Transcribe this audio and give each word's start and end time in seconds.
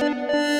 Música 0.00 0.59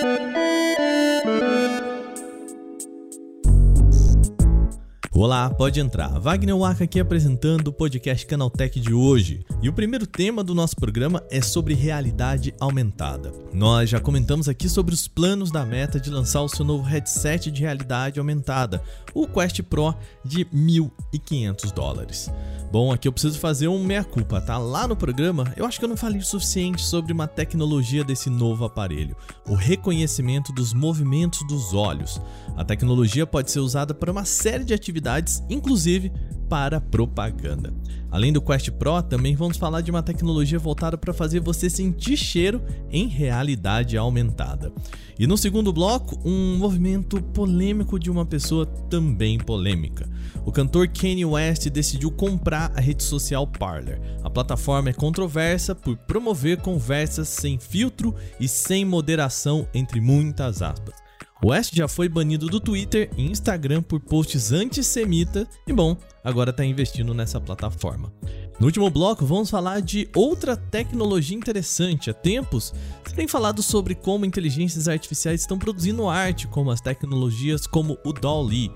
Olá, 5.22 5.50
pode 5.50 5.78
entrar. 5.78 6.18
Wagner 6.18 6.56
Waka 6.56 6.84
aqui 6.84 6.98
apresentando 6.98 7.68
o 7.68 7.72
podcast 7.74 8.24
Canaltech 8.24 8.80
de 8.80 8.94
hoje. 8.94 9.44
E 9.60 9.68
o 9.68 9.72
primeiro 9.74 10.06
tema 10.06 10.42
do 10.42 10.54
nosso 10.54 10.74
programa 10.74 11.22
é 11.30 11.42
sobre 11.42 11.74
realidade 11.74 12.54
aumentada. 12.58 13.30
Nós 13.52 13.90
já 13.90 14.00
comentamos 14.00 14.48
aqui 14.48 14.66
sobre 14.66 14.94
os 14.94 15.06
planos 15.06 15.50
da 15.50 15.62
Meta 15.66 16.00
de 16.00 16.08
lançar 16.08 16.40
o 16.40 16.48
seu 16.48 16.64
novo 16.64 16.84
headset 16.84 17.50
de 17.50 17.60
realidade 17.60 18.18
aumentada, 18.18 18.82
o 19.12 19.26
Quest 19.26 19.62
Pro 19.64 19.94
de 20.24 20.46
1.500 20.46 21.70
dólares. 21.70 22.30
Bom, 22.72 22.92
aqui 22.92 23.08
eu 23.08 23.12
preciso 23.12 23.38
fazer 23.40 23.66
um 23.66 23.82
meia-culpa, 23.82 24.40
tá? 24.40 24.56
Lá 24.56 24.86
no 24.86 24.94
programa, 24.94 25.52
eu 25.56 25.66
acho 25.66 25.78
que 25.78 25.84
eu 25.84 25.88
não 25.88 25.96
falei 25.96 26.20
o 26.20 26.24
suficiente 26.24 26.82
sobre 26.82 27.12
uma 27.12 27.26
tecnologia 27.26 28.04
desse 28.04 28.30
novo 28.30 28.64
aparelho, 28.64 29.16
o 29.48 29.54
reconhecimento 29.54 30.52
dos 30.52 30.72
movimentos 30.72 31.44
dos 31.48 31.74
olhos. 31.74 32.22
A 32.56 32.64
tecnologia 32.64 33.26
pode 33.26 33.50
ser 33.50 33.58
usada 33.58 33.92
para 33.92 34.12
uma 34.12 34.24
série 34.24 34.64
de 34.64 34.72
atividades, 34.72 35.09
inclusive 35.48 36.12
para 36.48 36.80
propaganda. 36.80 37.72
Além 38.10 38.32
do 38.32 38.42
Quest 38.42 38.72
Pro, 38.72 39.00
também 39.02 39.36
vamos 39.36 39.56
falar 39.56 39.82
de 39.82 39.90
uma 39.90 40.02
tecnologia 40.02 40.58
voltada 40.58 40.98
para 40.98 41.14
fazer 41.14 41.38
você 41.38 41.70
sentir 41.70 42.16
cheiro 42.16 42.60
em 42.90 43.06
realidade 43.06 43.96
aumentada. 43.96 44.72
E 45.16 45.28
no 45.28 45.38
segundo 45.38 45.72
bloco, 45.72 46.18
um 46.24 46.56
movimento 46.56 47.22
polêmico 47.22 48.00
de 48.00 48.10
uma 48.10 48.26
pessoa 48.26 48.66
também 48.66 49.38
polêmica. 49.38 50.08
O 50.44 50.50
cantor 50.50 50.88
Kanye 50.88 51.24
West 51.24 51.68
decidiu 51.68 52.10
comprar 52.10 52.72
a 52.74 52.80
rede 52.80 53.04
social 53.04 53.46
Parler. 53.46 54.00
A 54.24 54.28
plataforma 54.28 54.90
é 54.90 54.92
controversa 54.92 55.72
por 55.72 55.96
promover 55.96 56.56
conversas 56.56 57.28
sem 57.28 57.60
filtro 57.60 58.12
e 58.40 58.48
sem 58.48 58.84
moderação, 58.84 59.68
entre 59.72 60.00
muitas 60.00 60.62
aspas. 60.62 60.99
West 61.44 61.74
já 61.74 61.88
foi 61.88 62.08
banido 62.08 62.46
do 62.46 62.60
Twitter 62.60 63.10
e 63.16 63.24
Instagram 63.24 63.82
por 63.82 63.98
posts 64.00 64.52
antissemitas 64.52 65.46
e, 65.66 65.72
bom, 65.72 65.96
agora 66.22 66.50
está 66.50 66.64
investindo 66.64 67.14
nessa 67.14 67.40
plataforma. 67.40 68.12
No 68.58 68.66
último 68.66 68.90
bloco, 68.90 69.24
vamos 69.24 69.48
falar 69.48 69.80
de 69.80 70.06
outra 70.14 70.54
tecnologia 70.54 71.36
interessante. 71.36 72.10
Há 72.10 72.14
tempos, 72.14 72.74
se 73.06 73.14
tem 73.14 73.26
falado 73.26 73.62
sobre 73.62 73.94
como 73.94 74.26
inteligências 74.26 74.86
artificiais 74.86 75.40
estão 75.40 75.58
produzindo 75.58 76.08
arte, 76.10 76.46
como 76.46 76.70
as 76.70 76.80
tecnologias 76.82 77.66
como 77.66 77.96
o 78.04 78.12
DALL-E, 78.12 78.70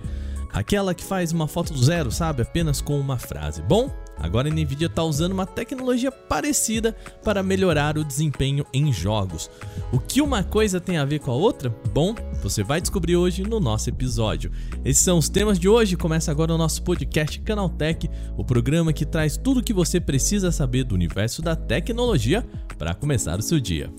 aquela 0.50 0.94
que 0.94 1.04
faz 1.04 1.32
uma 1.32 1.46
foto 1.46 1.74
do 1.74 1.84
zero, 1.84 2.10
sabe, 2.10 2.40
apenas 2.40 2.80
com 2.80 2.98
uma 2.98 3.18
frase. 3.18 3.60
Bom, 3.60 3.90
Agora 4.18 4.48
a 4.48 4.50
Nvidia 4.50 4.86
está 4.86 5.02
usando 5.02 5.32
uma 5.32 5.46
tecnologia 5.46 6.10
parecida 6.10 6.96
para 7.22 7.42
melhorar 7.42 7.98
o 7.98 8.04
desempenho 8.04 8.64
em 8.72 8.92
jogos. 8.92 9.50
O 9.92 9.98
que 9.98 10.20
uma 10.20 10.42
coisa 10.42 10.80
tem 10.80 10.96
a 10.96 11.04
ver 11.04 11.18
com 11.18 11.30
a 11.30 11.34
outra? 11.34 11.74
Bom, 11.92 12.14
você 12.42 12.62
vai 12.62 12.80
descobrir 12.80 13.16
hoje 13.16 13.42
no 13.42 13.60
nosso 13.60 13.88
episódio. 13.88 14.50
Esses 14.84 15.02
são 15.02 15.18
os 15.18 15.28
temas 15.28 15.58
de 15.58 15.68
hoje. 15.68 15.96
Começa 15.96 16.30
agora 16.30 16.54
o 16.54 16.58
nosso 16.58 16.82
podcast 16.82 17.40
Canaltech, 17.40 18.08
o 18.36 18.44
programa 18.44 18.92
que 18.92 19.04
traz 19.04 19.36
tudo 19.36 19.60
o 19.60 19.62
que 19.62 19.72
você 19.72 20.00
precisa 20.00 20.50
saber 20.50 20.84
do 20.84 20.94
universo 20.94 21.42
da 21.42 21.56
tecnologia 21.56 22.46
para 22.78 22.94
começar 22.94 23.38
o 23.38 23.42
seu 23.42 23.60
dia. 23.60 23.90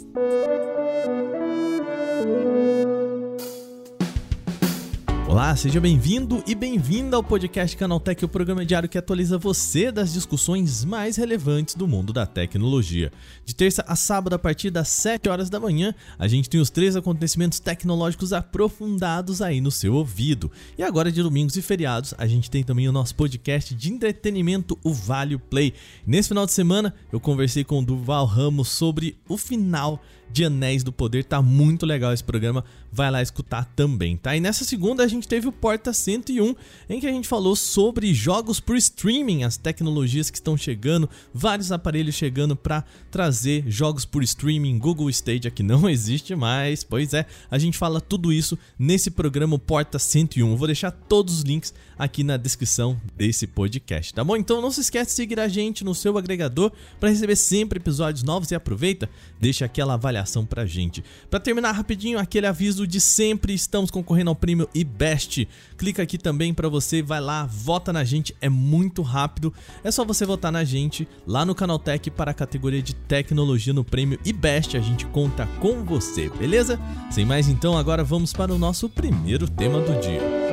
Olá, 5.36 5.54
seja 5.54 5.82
bem-vindo 5.82 6.42
e 6.48 6.56
bem-vinda 6.56 7.18
ao 7.18 7.22
podcast 7.24 7.76
Canaltech, 7.76 8.24
o 8.24 8.30
programa 8.30 8.66
diário 8.66 8.88
que 8.88 8.98
atualiza 8.98 9.38
você 9.38 9.92
das 9.92 10.14
discussões 10.14 10.86
mais 10.86 11.18
relevantes 11.18 11.76
do 11.76 11.86
mundo 11.86 12.14
da 12.14 12.26
tecnologia. 12.26 13.12
De 13.44 13.54
terça 13.54 13.84
a 13.86 13.98
sábado, 13.98 14.34
a 14.34 14.40
partir 14.40 14.70
das 14.70 14.88
7 14.88 15.28
horas 15.28 15.50
da 15.50 15.60
manhã, 15.60 15.94
a 16.18 16.26
gente 16.26 16.50
tem 16.50 16.62
os 16.62 16.70
três 16.70 16.96
acontecimentos 16.96 17.60
tecnológicos 17.60 18.32
aprofundados 18.32 19.42
aí 19.42 19.60
no 19.60 19.72
seu 19.72 19.96
ouvido. 19.96 20.50
E 20.78 20.84
agora, 20.84 21.12
de 21.12 21.22
domingos 21.22 21.58
e 21.58 21.62
feriados, 21.62 22.14
a 22.18 22.26
gente 22.26 22.50
tem 22.50 22.64
também 22.64 22.88
o 22.88 22.94
nosso 22.94 23.14
podcast 23.14 23.76
de 23.76 23.92
entretenimento, 23.92 24.80
o 24.86 24.94
Vale 24.94 25.38
Play. 25.38 25.74
Nesse 26.08 26.30
final 26.30 26.46
de 26.46 26.54
semana, 26.54 26.96
eu 27.12 27.20
conversei 27.20 27.66
com 27.66 27.80
o 27.80 27.86
Duval 27.86 28.26
Ramos 28.26 28.70
sobre 28.70 29.18
o 29.28 29.38
final 29.38 30.02
de 30.32 30.46
Anéis 30.46 30.84
do 30.84 30.92
Poder. 30.92 31.24
Tá 31.24 31.42
muito 31.42 31.86
legal 31.86 32.14
esse 32.14 32.24
programa, 32.24 32.64
vai 32.92 33.10
lá 33.12 33.22
escutar 33.22 33.66
também, 33.76 34.18
tá? 34.18 34.36
E 34.36 34.40
nessa 34.40 34.64
segunda 34.64 35.04
a 35.04 35.08
gente 35.08 35.28
teve 35.28 35.48
o 35.48 35.52
Porta 35.52 35.94
101, 35.94 36.56
em 36.90 37.00
que 37.00 37.08
a 37.08 37.12
gente 37.12 37.28
falou 37.28 37.56
sobre 37.56 38.14
jogos 38.14 38.60
por 38.60 38.76
streaming, 38.76 39.44
as 39.44 39.58
tecnologias 39.58 40.30
que 40.30 40.38
estão 40.38 40.58
chegando, 40.58 41.10
vários 41.34 41.72
aparelhos 41.72 42.16
chegando 42.16 42.56
para 42.56 42.84
trazer 43.12 43.64
jogos 43.68 44.06
por 44.06 44.24
streaming, 44.24 44.78
Google 44.78 45.10
Stadia 45.10 45.52
que 45.52 45.64
não 45.64 45.88
existe 45.90 46.36
mais. 46.36 46.84
Pois 46.84 47.14
é, 47.14 47.26
a 47.50 47.58
gente 47.58 47.78
fala 47.78 48.00
tudo 48.00 48.32
isso 48.32 48.58
nesse 48.78 49.12
programa 49.12 49.58
Porta 49.60 50.00
101. 50.00 50.52
Eu 50.52 50.58
vou 50.58 50.68
deixar 50.68 50.92
todos 50.92 51.40
os 51.40 51.42
links 51.42 51.74
aqui 51.98 52.24
na 52.24 52.38
descrição 52.38 53.00
desse 53.16 53.48
podcast, 53.48 54.14
tá 54.14 54.24
bom? 54.24 54.36
Então 54.36 54.62
não 54.62 54.72
se 54.72 54.82
esquece 54.82 55.12
de 55.12 55.16
seguir 55.16 55.40
a 55.40 55.48
gente 55.48 55.84
no 55.84 55.96
seu 55.96 56.18
agregador 56.18 56.72
para 57.00 57.10
receber 57.10 57.36
sempre 57.36 57.80
episódios 57.80 58.24
novos 58.24 58.52
e 58.52 58.56
aproveita, 58.56 59.10
deixa 59.40 59.66
aquela 59.66 59.94
avaliação 59.94 60.46
pra 60.46 60.66
gente. 60.66 61.04
Para 61.30 61.40
terminar 61.40 61.72
rapidinho, 61.72 62.20
aquele 62.20 62.48
aviso 62.48 62.86
de 62.86 63.00
sempre, 63.00 63.54
estamos 63.54 63.92
concorrendo 63.92 64.30
ao 64.30 64.36
prêmio 64.36 64.70
IBEST. 64.74 65.48
Clica 65.78 66.04
aqui 66.04 66.18
também 66.18 66.54
para 66.54 66.70
você, 66.70 67.02
vai 67.02 67.22
lá, 67.22 67.46
vota 67.46 67.92
na 67.92 68.04
gente, 68.04 68.36
é 68.42 68.50
muito 68.50 69.02
rápido. 69.02 69.54
É 69.84 69.92
só 69.92 70.04
você 70.04 70.26
votar 70.26 70.52
na 70.52 70.64
gente 70.64 71.08
lá 71.26 71.46
no 71.46 71.56
Canaltech 71.56 72.10
para 72.12 72.32
a 72.32 72.34
categoria 72.34 72.82
de 72.82 72.94
tecnologia 72.94 73.74
no 73.74 73.84
prêmio 73.84 74.20
IBEST. 74.26 74.78
A 74.78 74.82
gente 74.82 75.06
conta 75.08 75.48
com 75.60 75.84
você, 75.84 76.30
beleza? 76.30 76.80
Sem 77.10 77.26
mais 77.26 77.48
então, 77.48 77.78
agora 77.78 78.04
vamos 78.04 78.34
para 78.34 78.54
o 78.54 78.58
nosso 78.58 78.90
primeiro 78.90 79.48
tema 79.50 79.80
do 79.80 80.00
dia. 80.00 80.45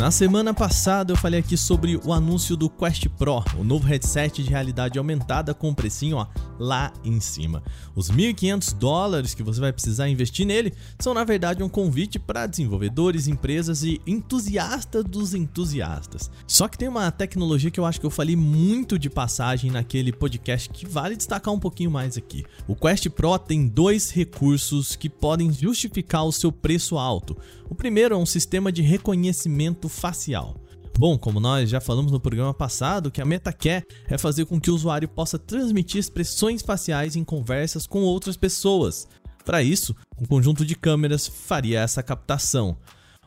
Na 0.00 0.10
semana 0.10 0.54
passada 0.54 1.12
eu 1.12 1.16
falei 1.16 1.40
aqui 1.40 1.58
sobre 1.58 2.00
o 2.02 2.10
anúncio 2.10 2.56
do 2.56 2.70
Quest 2.70 3.06
Pro, 3.18 3.44
o 3.58 3.62
novo 3.62 3.86
headset 3.86 4.42
de 4.42 4.48
realidade 4.48 4.98
aumentada 4.98 5.52
com 5.52 5.68
um 5.68 5.74
precinho 5.74 6.16
ó, 6.16 6.26
lá 6.58 6.90
em 7.04 7.20
cima. 7.20 7.62
Os 7.94 8.10
1.500 8.10 8.74
dólares 8.78 9.34
que 9.34 9.42
você 9.42 9.60
vai 9.60 9.74
precisar 9.74 10.08
investir 10.08 10.46
nele 10.46 10.72
são 10.98 11.12
na 11.12 11.22
verdade 11.22 11.62
um 11.62 11.68
convite 11.68 12.18
para 12.18 12.46
desenvolvedores, 12.46 13.28
empresas 13.28 13.82
e 13.82 14.00
entusiastas 14.06 15.04
dos 15.04 15.34
entusiastas. 15.34 16.30
Só 16.46 16.66
que 16.66 16.78
tem 16.78 16.88
uma 16.88 17.10
tecnologia 17.10 17.70
que 17.70 17.78
eu 17.78 17.84
acho 17.84 18.00
que 18.00 18.06
eu 18.06 18.10
falei 18.10 18.36
muito 18.36 18.98
de 18.98 19.10
passagem 19.10 19.70
naquele 19.70 20.14
podcast 20.14 20.70
que 20.70 20.88
vale 20.88 21.14
destacar 21.14 21.52
um 21.52 21.60
pouquinho 21.60 21.90
mais 21.90 22.16
aqui. 22.16 22.42
O 22.66 22.74
Quest 22.74 23.06
Pro 23.10 23.38
tem 23.38 23.68
dois 23.68 24.10
recursos 24.10 24.96
que 24.96 25.10
podem 25.10 25.52
justificar 25.52 26.24
o 26.24 26.32
seu 26.32 26.50
preço 26.50 26.96
alto. 26.96 27.36
O 27.68 27.74
primeiro 27.74 28.14
é 28.14 28.18
um 28.18 28.26
sistema 28.26 28.72
de 28.72 28.80
reconhecimento 28.80 29.89
facial. 29.90 30.56
Bom, 30.98 31.18
como 31.18 31.40
nós 31.40 31.70
já 31.70 31.80
falamos 31.80 32.12
no 32.12 32.20
programa 32.20 32.52
passado, 32.52 33.06
o 33.06 33.10
que 33.10 33.22
a 33.22 33.24
Meta 33.24 33.52
quer 33.52 33.86
é 34.08 34.18
fazer 34.18 34.44
com 34.44 34.60
que 34.60 34.70
o 34.70 34.74
usuário 34.74 35.08
possa 35.08 35.38
transmitir 35.38 35.98
expressões 35.98 36.62
faciais 36.62 37.16
em 37.16 37.24
conversas 37.24 37.86
com 37.86 38.02
outras 38.02 38.36
pessoas. 38.36 39.08
Para 39.44 39.62
isso, 39.62 39.96
um 40.20 40.26
conjunto 40.26 40.64
de 40.64 40.74
câmeras 40.74 41.26
faria 41.26 41.80
essa 41.80 42.02
captação. 42.02 42.76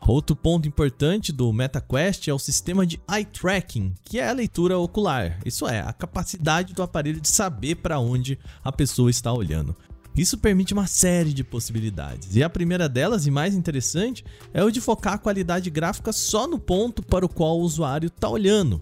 Outro 0.06 0.36
ponto 0.36 0.68
importante 0.68 1.32
do 1.32 1.50
MetaQuest 1.52 2.28
é 2.28 2.34
o 2.34 2.38
sistema 2.38 2.86
de 2.86 3.00
eye 3.10 3.24
tracking, 3.24 3.94
que 4.04 4.20
é 4.20 4.28
a 4.28 4.32
leitura 4.32 4.78
ocular. 4.78 5.38
Isso 5.44 5.66
é, 5.66 5.80
a 5.80 5.92
capacidade 5.92 6.74
do 6.74 6.82
aparelho 6.82 7.20
de 7.20 7.28
saber 7.28 7.76
para 7.76 7.98
onde 7.98 8.38
a 8.62 8.70
pessoa 8.70 9.10
está 9.10 9.32
olhando. 9.32 9.74
Isso 10.16 10.38
permite 10.38 10.72
uma 10.72 10.86
série 10.86 11.32
de 11.32 11.42
possibilidades, 11.42 12.36
e 12.36 12.42
a 12.42 12.48
primeira 12.48 12.88
delas, 12.88 13.26
e 13.26 13.30
mais 13.30 13.54
interessante, 13.54 14.24
é 14.52 14.62
o 14.62 14.70
de 14.70 14.80
focar 14.80 15.14
a 15.14 15.18
qualidade 15.18 15.70
gráfica 15.70 16.12
só 16.12 16.46
no 16.46 16.58
ponto 16.58 17.02
para 17.02 17.26
o 17.26 17.28
qual 17.28 17.58
o 17.58 17.62
usuário 17.62 18.06
está 18.06 18.28
olhando. 18.28 18.80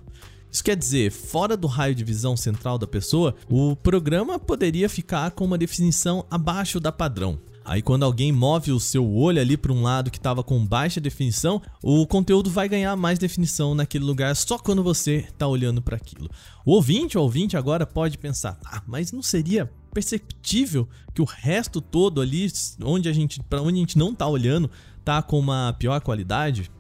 Isso 0.51 0.63
quer 0.63 0.77
dizer, 0.77 1.11
fora 1.11 1.57
do 1.57 1.67
raio 1.67 1.95
de 1.95 2.05
visão 2.05 2.37
central 2.37 2.77
da 2.77 2.87
pessoa, 2.87 3.35
o 3.49 3.75
programa 3.75 4.39
poderia 4.39 4.87
ficar 4.87 5.31
com 5.31 5.47
uma 5.47 5.57
definição 5.57 6.27
abaixo 6.31 6.79
da 6.79 6.93
padrão. 6.93 7.39
Aí 7.65 7.81
quando 7.81 8.03
alguém 8.03 8.31
move 8.33 8.73
o 8.73 8.81
seu 8.81 9.09
olho 9.09 9.41
ali 9.41 9.57
para 9.57 9.73
um 9.73 9.83
lado 9.83 10.11
que 10.11 10.19
estava 10.19 10.43
com 10.43 10.67
baixa 10.67 11.01
definição, 11.01 11.63
o 11.83 12.07
conteúdo 12.07 12.51
vai 12.51 12.69
ganhar 12.69 12.95
mais 12.97 13.19
definição 13.19 13.75
naquele 13.75 14.05
lugar 14.05 14.35
só 14.37 14.59
quando 14.59 14.83
você 14.83 15.27
está 15.29 15.47
olhando 15.47 15.81
para 15.81 15.97
aquilo. 15.97 16.29
O 16.67 16.73
ouvinte, 16.73 17.17
o 17.17 17.23
ouvinte 17.23 17.57
agora 17.57 17.87
pode 17.87 18.19
pensar: 18.19 18.59
"Ah, 18.65 18.83
mas 18.87 19.13
não 19.13 19.23
seria 19.23 19.71
perceptível 19.93 20.89
que 21.15 21.23
o 21.23 21.27
resto 21.27 21.81
todo 21.81 22.21
ali, 22.21 22.51
onde 22.83 23.09
a 23.09 23.13
gente, 23.13 23.41
para 23.43 23.61
onde 23.61 23.77
a 23.77 23.81
gente 23.81 23.99
não 23.99 24.15
tá 24.15 24.27
olhando, 24.27 24.71
tá 25.05 25.23
com 25.23 25.39
uma 25.39 25.75
pior 25.79 26.01
qualidade? 26.01 26.71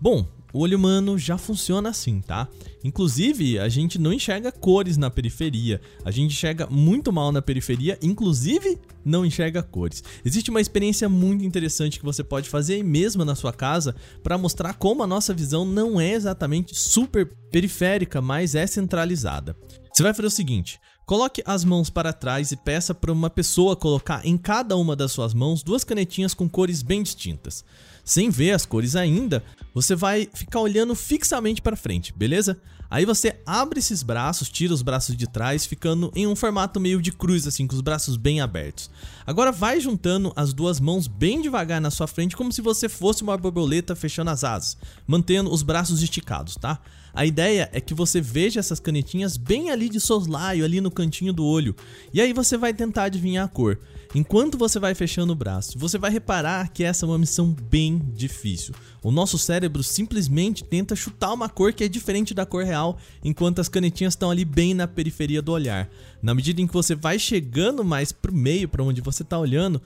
Bom, 0.00 0.26
o 0.52 0.60
olho 0.60 0.78
humano 0.78 1.18
já 1.18 1.36
funciona 1.36 1.90
assim, 1.90 2.20
tá? 2.20 2.48
Inclusive, 2.82 3.58
a 3.58 3.68
gente 3.68 3.98
não 3.98 4.12
enxerga 4.12 4.50
cores 4.50 4.96
na 4.96 5.10
periferia. 5.10 5.80
A 6.04 6.10
gente 6.10 6.32
enxerga 6.32 6.66
muito 6.70 7.12
mal 7.12 7.30
na 7.30 7.42
periferia, 7.42 7.98
inclusive 8.00 8.78
não 9.04 9.26
enxerga 9.26 9.62
cores. 9.62 10.02
Existe 10.24 10.50
uma 10.50 10.60
experiência 10.60 11.08
muito 11.08 11.44
interessante 11.44 11.98
que 11.98 12.04
você 12.04 12.24
pode 12.24 12.48
fazer 12.48 12.82
mesmo 12.82 13.24
na 13.24 13.34
sua 13.34 13.52
casa 13.52 13.94
para 14.22 14.38
mostrar 14.38 14.74
como 14.74 15.02
a 15.02 15.06
nossa 15.06 15.34
visão 15.34 15.64
não 15.64 16.00
é 16.00 16.12
exatamente 16.12 16.74
super 16.74 17.30
periférica, 17.50 18.22
mas 18.22 18.54
é 18.54 18.66
centralizada. 18.66 19.54
Você 19.92 20.02
vai 20.02 20.14
fazer 20.14 20.28
o 20.28 20.30
seguinte: 20.30 20.80
coloque 21.06 21.40
as 21.46 21.64
mãos 21.64 21.88
para 21.88 22.12
trás 22.12 22.50
e 22.50 22.56
peça 22.56 22.92
para 22.92 23.12
uma 23.12 23.30
pessoa 23.30 23.76
colocar 23.76 24.26
em 24.26 24.36
cada 24.36 24.76
uma 24.76 24.96
das 24.96 25.12
suas 25.12 25.32
mãos 25.32 25.62
duas 25.62 25.84
canetinhas 25.84 26.34
com 26.34 26.48
cores 26.48 26.82
bem 26.82 27.00
distintas. 27.00 27.64
Sem 28.04 28.28
ver 28.28 28.50
as 28.50 28.66
cores 28.66 28.96
ainda, 28.96 29.42
você 29.72 29.94
vai 29.94 30.28
ficar 30.34 30.60
olhando 30.60 30.94
fixamente 30.96 31.62
para 31.62 31.76
frente, 31.76 32.12
beleza? 32.12 32.60
Aí 32.90 33.04
você 33.04 33.40
abre 33.44 33.80
esses 33.80 34.02
braços, 34.02 34.48
tira 34.48 34.72
os 34.72 34.82
braços 34.82 35.16
de 35.16 35.26
trás, 35.26 35.66
ficando 35.66 36.12
em 36.14 36.26
um 36.26 36.36
formato 36.36 36.78
meio 36.78 37.02
de 37.02 37.10
cruz, 37.10 37.46
assim, 37.46 37.66
com 37.66 37.74
os 37.74 37.80
braços 37.80 38.16
bem 38.16 38.40
abertos. 38.40 38.90
Agora 39.26 39.50
vai 39.50 39.80
juntando 39.80 40.32
as 40.36 40.52
duas 40.52 40.78
mãos 40.78 41.08
bem 41.08 41.40
devagar 41.40 41.80
na 41.80 41.90
sua 41.90 42.06
frente, 42.06 42.36
como 42.36 42.52
se 42.52 42.62
você 42.62 42.88
fosse 42.88 43.22
uma 43.22 43.36
borboleta 43.36 43.96
fechando 43.96 44.30
as 44.30 44.44
asas, 44.44 44.76
mantendo 45.06 45.52
os 45.52 45.62
braços 45.62 46.00
esticados, 46.00 46.54
tá? 46.56 46.80
A 47.16 47.24
ideia 47.24 47.70
é 47.72 47.80
que 47.80 47.94
você 47.94 48.20
veja 48.20 48.60
essas 48.60 48.78
canetinhas 48.78 49.38
bem 49.38 49.70
ali 49.70 49.88
de 49.88 49.98
soslaio, 49.98 50.66
ali 50.66 50.82
no 50.82 50.90
cantinho 50.90 51.32
do 51.32 51.46
olho, 51.46 51.74
e 52.12 52.20
aí 52.20 52.34
você 52.34 52.58
vai 52.58 52.74
tentar 52.74 53.04
adivinhar 53.04 53.46
a 53.46 53.48
cor. 53.48 53.80
Enquanto 54.14 54.58
você 54.58 54.78
vai 54.78 54.94
fechando 54.94 55.32
o 55.32 55.36
braço, 55.36 55.78
você 55.78 55.96
vai 55.96 56.10
reparar 56.10 56.68
que 56.68 56.84
essa 56.84 57.06
é 57.06 57.08
uma 57.08 57.16
missão 57.16 57.56
bem 57.70 58.02
difícil. 58.14 58.74
O 59.02 59.10
nosso 59.10 59.38
cérebro 59.38 59.82
simplesmente 59.82 60.62
tenta 60.62 60.94
chutar 60.94 61.32
uma 61.32 61.48
cor 61.48 61.72
que 61.72 61.84
é 61.84 61.88
diferente 61.88 62.34
da 62.34 62.44
cor 62.44 62.64
real, 62.64 62.98
enquanto 63.24 63.62
as 63.62 63.68
canetinhas 63.70 64.12
estão 64.12 64.30
ali 64.30 64.44
bem 64.44 64.74
na 64.74 64.86
periferia 64.86 65.40
do 65.40 65.52
olhar. 65.52 65.88
Na 66.20 66.34
medida 66.34 66.60
em 66.60 66.66
que 66.66 66.74
você 66.74 66.94
vai 66.94 67.18
chegando 67.18 67.82
mais 67.82 68.12
pro 68.12 68.30
meio, 68.30 68.68
para 68.68 68.84
onde 68.84 69.00
você 69.00 69.22
está 69.22 69.38
olhando, 69.38 69.80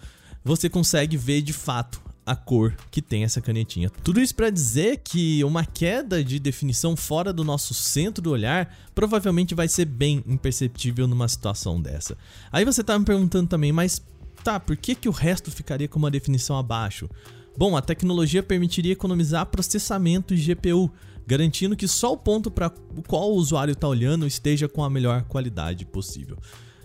você 0.45 0.69
consegue 0.69 1.17
ver 1.17 1.43
de 1.43 1.53
fato 1.53 2.10
a 2.25 2.37
cor 2.37 2.77
que 2.91 3.03
tem 3.03 3.25
essa 3.25 3.41
canetinha. 3.41 3.91
Tudo 4.05 4.21
isso 4.21 4.35
para 4.35 4.51
dizer 4.51 4.99
que 4.99 5.43
uma 5.45 5.65
queda 5.65 6.23
de 6.23 6.39
definição 6.39 6.97
fora 6.97 7.33
do 7.33 7.45
nosso 7.45 7.75
centro 7.75 8.23
do 8.23 8.31
olhar 8.31 8.77
provavelmente 8.95 9.55
vai 9.55 9.69
ser 9.69 9.85
bem 9.85 10.23
imperceptível 10.27 11.09
numa 11.09 11.29
situação 11.29 11.81
dessa. 11.81 12.17
Aí 12.53 12.65
você 12.65 12.85
tá 12.85 12.99
me 12.99 13.05
perguntando 13.05 13.49
também, 13.49 13.73
mas 13.73 14.03
tá, 14.45 14.61
por 14.61 14.77
que, 14.77 14.95
que 14.95 15.09
o 15.09 15.13
resto 15.13 15.51
ficaria 15.51 15.89
com 15.89 15.99
uma 15.99 16.11
definição 16.11 16.57
abaixo? 16.57 17.09
Bom, 17.57 17.77
a 17.77 17.83
tecnologia 17.83 18.43
permitiria 18.43 18.93
economizar 18.93 19.47
processamento 19.47 20.35
de 20.35 20.55
GPU, 20.55 20.91
garantindo 21.27 21.77
que 21.77 21.89
só 21.89 22.13
o 22.13 22.17
ponto 22.17 22.51
para 22.51 22.73
o 22.97 23.03
qual 23.03 23.31
o 23.31 23.37
usuário 23.37 23.73
está 23.73 23.89
olhando 23.89 24.27
esteja 24.27 24.69
com 24.69 24.85
a 24.85 24.91
melhor 24.91 25.23
qualidade 25.25 25.85
possível. 25.85 26.39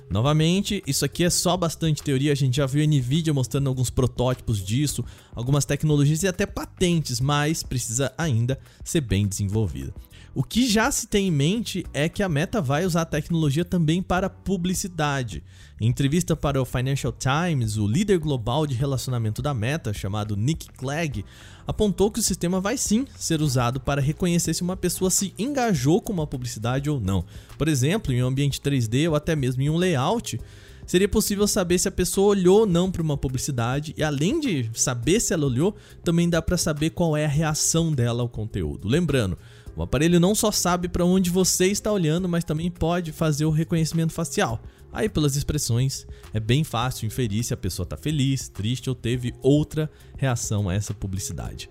Novamente, 0.10 0.84
isso 0.86 1.04
aqui 1.04 1.24
é 1.24 1.30
só 1.30 1.58
bastante 1.58 2.04
teoria, 2.04 2.32
a 2.32 2.36
gente 2.36 2.58
já 2.58 2.66
viu 2.66 2.84
a 2.84 2.88
Nvidia 2.88 3.34
mostrando 3.34 3.68
alguns 3.68 3.90
protótipos 3.90 4.64
disso, 4.64 5.04
algumas 5.34 5.66
tecnologias 5.66 6.22
e 6.24 6.28
até 6.28 6.46
patentes, 6.46 7.20
mas 7.20 7.64
precisa 7.64 8.14
ainda 8.18 8.60
ser 8.84 9.02
bem 9.02 9.28
desenvolvida. 9.28 9.94
O 10.38 10.44
que 10.44 10.68
já 10.68 10.92
se 10.92 11.08
tem 11.08 11.30
em 11.30 11.32
mente 11.32 11.86
é 11.94 12.10
que 12.10 12.22
a 12.22 12.28
Meta 12.28 12.62
vai 12.62 12.86
usar 12.86 13.04
a 13.04 13.06
tecnologia 13.06 13.64
também 13.64 14.04
para 14.04 14.30
publicidade. 14.30 15.42
Em 15.80 15.88
entrevista 15.88 16.36
para 16.36 16.62
o 16.62 16.66
Financial 16.66 17.14
Times, 17.14 17.78
o 17.78 17.88
líder 17.88 18.20
global 18.20 18.68
de 18.68 18.76
relacionamento 18.76 19.42
da 19.42 19.54
Meta, 19.54 19.94
chamado 19.94 20.36
Nick 20.36 20.68
Clegg, 20.74 21.24
apontou 21.66 22.12
que 22.12 22.20
o 22.20 22.24
sistema 22.24 22.60
vai 22.60 22.76
sim 22.76 23.08
ser 23.16 23.42
usado 23.42 23.80
para 23.80 24.02
reconhecer 24.02 24.54
se 24.54 24.62
uma 24.62 24.76
pessoa 24.76 25.10
se 25.10 25.34
engajou 25.40 26.02
com 26.02 26.12
uma 26.12 26.28
publicidade 26.28 26.90
ou 26.90 27.00
não. 27.00 27.24
Por 27.58 27.70
exemplo, 27.70 28.12
em 28.12 28.22
um 28.22 28.28
ambiente 28.28 28.60
3D 28.60 29.08
ou 29.08 29.16
até 29.16 29.38
mesmo 29.38 29.62
em 29.62 29.70
um 29.70 29.78
layout, 29.78 30.38
seria 30.86 31.08
possível 31.08 31.48
saber 31.48 31.80
se 31.80 31.88
a 31.88 31.92
pessoa 31.92 32.32
olhou 32.32 32.60
ou 32.60 32.66
não 32.66 32.92
para 32.92 33.02
uma 33.02 33.16
publicidade 33.16 33.94
e 33.98 34.04
além 34.04 34.42
de 34.42 34.70
saber 34.74 35.22
se 35.22 35.34
ela 35.34 35.46
olhou, 35.46 35.78
também 36.04 36.30
dá 36.30 36.42
para 36.42 36.58
saber 36.58 36.90
qual 36.90 37.16
é 37.16 37.24
a 37.24 37.30
reação 37.30 37.94
dela 37.94 38.22
ao 38.22 38.28
conteúdo. 38.28 38.86
Lembrando, 38.86 39.38
o 39.76 39.84
aparelho 39.84 40.20
não 40.20 40.34
só 40.34 40.52
sabe 40.52 40.88
para 40.88 41.04
onde 41.04 41.30
você 41.30 41.68
está 41.68 41.92
olhando, 41.92 42.30
mas 42.30 42.44
também 42.44 42.72
pode 42.72 43.12
fazer 43.12 43.46
o 43.46 43.50
reconhecimento 43.50 44.14
facial. 44.14 44.62
Aí, 44.92 45.10
pelas 45.10 45.36
expressões, 45.36 46.08
é 46.34 46.40
bem 46.40 46.64
fácil 46.64 47.06
inferir 47.06 47.44
se 47.44 47.54
a 47.54 47.58
pessoa 47.58 47.84
está 47.84 47.98
feliz, 47.98 48.48
triste 48.48 48.90
ou 48.90 48.96
teve 48.96 49.34
outra 49.42 49.92
reação 50.18 50.70
a 50.70 50.74
essa 50.74 50.94
publicidade. 50.94 51.70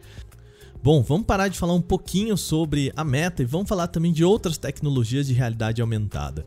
Bom, 0.83 1.03
vamos 1.03 1.27
parar 1.27 1.49
de 1.49 1.59
falar 1.59 1.73
um 1.73 1.81
pouquinho 1.81 2.37
sobre 2.37 2.93
a 2.95 3.03
meta 3.03 3.43
e 3.43 3.47
vamos 3.47 3.67
falar 3.67 3.87
também 3.87 4.13
de 4.13 4.23
outras 4.23 4.59
tecnologias 4.59 5.27
de 5.27 5.33
realidade 5.33 5.81
aumentada. 5.81 6.45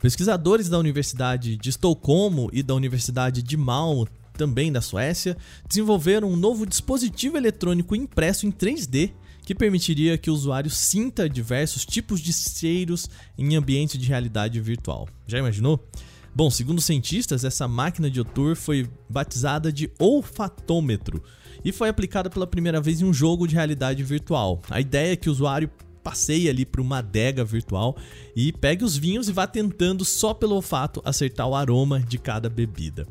Pesquisadores 0.00 0.68
da 0.68 0.76
Universidade 0.76 1.56
de 1.56 1.70
Estocolmo 1.70 2.50
e 2.52 2.64
da 2.64 2.74
Universidade 2.74 3.44
de 3.44 3.56
Malmo, 3.56 4.08
também 4.32 4.72
da 4.72 4.80
Suécia, 4.80 5.36
desenvolveram 5.68 6.28
um 6.28 6.36
novo 6.36 6.66
dispositivo 6.66 7.36
eletrônico 7.36 7.94
impresso 7.94 8.44
em 8.44 8.50
3D 8.50 9.12
que 9.46 9.54
permitiria 9.54 10.18
que 10.18 10.28
o 10.28 10.34
usuário 10.34 10.68
sinta 10.68 11.28
diversos 11.28 11.86
tipos 11.86 12.20
de 12.20 12.32
cheiros 12.32 13.08
em 13.38 13.54
ambiente 13.54 13.96
de 13.96 14.08
realidade 14.08 14.60
virtual. 14.60 15.08
Já 15.24 15.38
imaginou? 15.38 15.88
Bom, 16.34 16.50
segundo 16.50 16.80
cientistas, 16.80 17.44
essa 17.44 17.68
máquina 17.68 18.10
de 18.10 18.20
Otur 18.20 18.56
foi 18.56 18.90
batizada 19.08 19.72
de 19.72 19.88
olfatômetro 20.00 21.22
e 21.64 21.70
foi 21.70 21.88
aplicada 21.88 22.28
pela 22.28 22.46
primeira 22.46 22.80
vez 22.80 23.00
em 23.00 23.04
um 23.04 23.14
jogo 23.14 23.46
de 23.46 23.54
realidade 23.54 24.02
virtual. 24.02 24.60
A 24.68 24.80
ideia 24.80 25.12
é 25.12 25.16
que 25.16 25.28
o 25.28 25.32
usuário 25.32 25.70
passeie 26.02 26.48
ali 26.48 26.66
por 26.66 26.80
uma 26.80 26.98
adega 26.98 27.44
virtual 27.44 27.96
e 28.34 28.52
pegue 28.52 28.84
os 28.84 28.96
vinhos 28.96 29.28
e 29.28 29.32
vá 29.32 29.46
tentando 29.46 30.04
só 30.04 30.34
pelo 30.34 30.56
olfato 30.56 31.00
acertar 31.04 31.48
o 31.48 31.54
aroma 31.54 32.00
de 32.00 32.18
cada 32.18 32.50
bebida. 32.50 33.06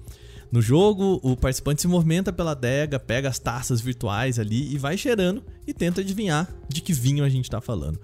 No 0.55 0.61
jogo, 0.61 1.19
o 1.21 1.35
participante 1.35 1.81
se 1.81 1.87
movimenta 1.89 2.31
pela 2.31 2.51
adega, 2.51 2.97
pega 2.97 3.27
as 3.27 3.37
taças 3.37 3.81
virtuais 3.81 4.39
ali 4.39 4.73
e 4.73 4.77
vai 4.77 4.97
cheirando 4.97 5.43
e 5.67 5.73
tenta 5.73 5.99
adivinhar 5.99 6.47
de 6.69 6.79
que 6.79 6.93
vinho 6.93 7.25
a 7.25 7.29
gente 7.29 7.43
está 7.43 7.59
falando. 7.59 7.99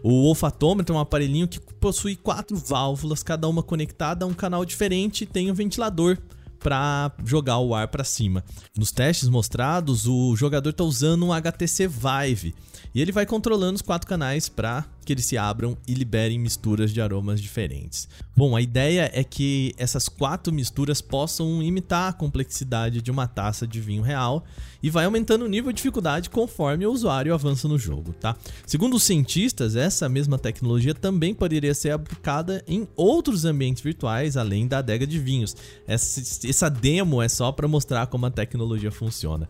O 0.00 0.28
olfatômetro 0.28 0.94
é 0.94 0.96
um 0.96 1.00
aparelhinho 1.00 1.48
que 1.48 1.58
possui 1.58 2.14
quatro 2.14 2.56
válvulas, 2.56 3.24
cada 3.24 3.48
uma 3.48 3.64
conectada 3.64 4.24
a 4.24 4.28
um 4.28 4.32
canal 4.32 4.64
diferente 4.64 5.24
e 5.24 5.26
tem 5.26 5.50
um 5.50 5.54
ventilador 5.54 6.16
para 6.60 7.10
jogar 7.24 7.58
o 7.58 7.74
ar 7.74 7.88
para 7.88 8.04
cima. 8.04 8.44
Nos 8.76 8.92
testes 8.92 9.28
mostrados, 9.28 10.06
o 10.06 10.36
jogador 10.36 10.70
está 10.70 10.84
usando 10.84 11.26
um 11.26 11.32
HTC 11.32 11.88
Vive 11.88 12.54
e 12.94 13.00
ele 13.00 13.10
vai 13.10 13.26
controlando 13.26 13.74
os 13.74 13.82
quatro 13.82 14.08
canais 14.08 14.48
para 14.48 14.84
que 15.08 15.14
eles 15.14 15.24
se 15.24 15.38
abram 15.38 15.74
e 15.88 15.94
liberem 15.94 16.38
misturas 16.38 16.92
de 16.92 17.00
aromas 17.00 17.40
diferentes. 17.40 18.06
Bom, 18.36 18.54
a 18.54 18.60
ideia 18.60 19.10
é 19.14 19.24
que 19.24 19.72
essas 19.78 20.06
quatro 20.06 20.52
misturas 20.52 21.00
possam 21.00 21.62
imitar 21.62 22.10
a 22.10 22.12
complexidade 22.12 23.00
de 23.00 23.10
uma 23.10 23.26
taça 23.26 23.66
de 23.66 23.80
vinho 23.80 24.02
real 24.02 24.44
e 24.82 24.90
vai 24.90 25.06
aumentando 25.06 25.46
o 25.46 25.48
nível 25.48 25.72
de 25.72 25.76
dificuldade 25.76 26.28
conforme 26.28 26.86
o 26.86 26.92
usuário 26.92 27.32
avança 27.32 27.66
no 27.66 27.78
jogo, 27.78 28.12
tá? 28.12 28.36
Segundo 28.66 28.96
os 28.96 29.02
cientistas, 29.02 29.76
essa 29.76 30.10
mesma 30.10 30.38
tecnologia 30.38 30.94
também 30.94 31.32
poderia 31.32 31.74
ser 31.74 31.92
aplicada 31.92 32.62
em 32.68 32.86
outros 32.94 33.46
ambientes 33.46 33.82
virtuais 33.82 34.36
além 34.36 34.68
da 34.68 34.80
adega 34.80 35.06
de 35.06 35.18
vinhos. 35.18 35.56
Essa, 35.86 36.46
essa 36.46 36.68
demo 36.68 37.22
é 37.22 37.30
só 37.30 37.50
para 37.50 37.66
mostrar 37.66 38.08
como 38.08 38.26
a 38.26 38.30
tecnologia 38.30 38.92
funciona. 38.92 39.48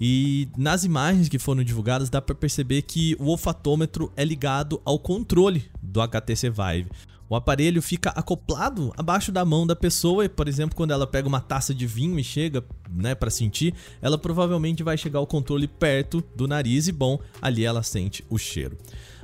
E 0.00 0.48
nas 0.56 0.84
imagens 0.84 1.28
que 1.28 1.38
foram 1.38 1.62
divulgadas 1.62 2.08
dá 2.08 2.22
para 2.22 2.34
perceber 2.34 2.82
que 2.82 3.14
o 3.18 3.26
olfatômetro 3.26 4.10
é 4.16 4.24
ligado 4.24 4.80
ao 4.84 4.98
controle 4.98 5.64
do 5.82 6.00
HTC 6.00 6.50
Vive. 6.50 6.90
O 7.28 7.36
aparelho 7.36 7.80
fica 7.80 8.10
acoplado 8.10 8.92
abaixo 8.96 9.30
da 9.30 9.44
mão 9.44 9.64
da 9.64 9.76
pessoa 9.76 10.24
e, 10.24 10.28
por 10.28 10.48
exemplo, 10.48 10.74
quando 10.74 10.90
ela 10.90 11.06
pega 11.06 11.28
uma 11.28 11.40
taça 11.40 11.72
de 11.72 11.86
vinho 11.86 12.18
e 12.18 12.24
chega, 12.24 12.64
né, 12.90 13.14
para 13.14 13.30
sentir, 13.30 13.72
ela 14.02 14.18
provavelmente 14.18 14.82
vai 14.82 14.98
chegar 14.98 15.20
o 15.20 15.26
controle 15.26 15.68
perto 15.68 16.24
do 16.34 16.48
nariz 16.48 16.88
e 16.88 16.92
bom, 16.92 17.20
ali 17.40 17.64
ela 17.64 17.84
sente 17.84 18.24
o 18.28 18.36
cheiro. 18.36 18.76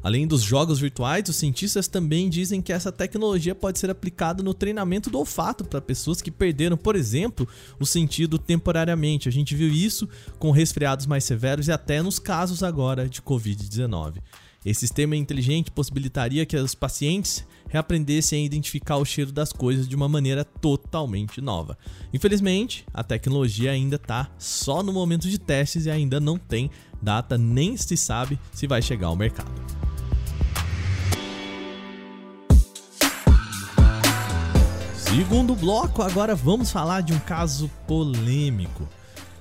Além 0.06 0.24
dos 0.24 0.40
jogos 0.40 0.78
virtuais, 0.78 1.28
os 1.28 1.34
cientistas 1.34 1.88
também 1.88 2.30
dizem 2.30 2.62
que 2.62 2.72
essa 2.72 2.92
tecnologia 2.92 3.56
pode 3.56 3.80
ser 3.80 3.90
aplicada 3.90 4.40
no 4.40 4.54
treinamento 4.54 5.10
do 5.10 5.18
olfato 5.18 5.64
para 5.64 5.80
pessoas 5.80 6.22
que 6.22 6.30
perderam, 6.30 6.76
por 6.76 6.94
exemplo, 6.94 7.48
o 7.80 7.84
sentido 7.84 8.38
temporariamente. 8.38 9.28
A 9.28 9.32
gente 9.32 9.56
viu 9.56 9.68
isso 9.68 10.08
com 10.38 10.52
resfriados 10.52 11.06
mais 11.06 11.24
severos 11.24 11.66
e 11.66 11.72
até 11.72 12.00
nos 12.00 12.20
casos 12.20 12.62
agora 12.62 13.08
de 13.08 13.20
Covid-19. 13.20 14.18
Esse 14.64 14.78
sistema 14.78 15.16
inteligente 15.16 15.72
possibilitaria 15.72 16.46
que 16.46 16.56
os 16.56 16.72
pacientes 16.72 17.44
reaprendessem 17.68 18.42
a 18.42 18.46
identificar 18.46 18.98
o 18.98 19.04
cheiro 19.04 19.32
das 19.32 19.52
coisas 19.52 19.88
de 19.88 19.96
uma 19.96 20.08
maneira 20.08 20.44
totalmente 20.44 21.40
nova. 21.40 21.76
Infelizmente, 22.14 22.86
a 22.94 23.02
tecnologia 23.02 23.72
ainda 23.72 23.96
está 23.96 24.30
só 24.38 24.84
no 24.84 24.92
momento 24.92 25.28
de 25.28 25.38
testes 25.38 25.86
e 25.86 25.90
ainda 25.90 26.20
não 26.20 26.38
tem 26.38 26.70
data, 27.02 27.36
nem 27.36 27.76
se 27.76 27.96
sabe 27.96 28.38
se 28.52 28.68
vai 28.68 28.80
chegar 28.80 29.08
ao 29.08 29.16
mercado. 29.16 29.85
Segundo 35.16 35.56
bloco, 35.56 36.02
agora 36.02 36.34
vamos 36.34 36.70
falar 36.70 37.00
de 37.00 37.14
um 37.14 37.18
caso 37.18 37.70
polêmico. 37.88 38.86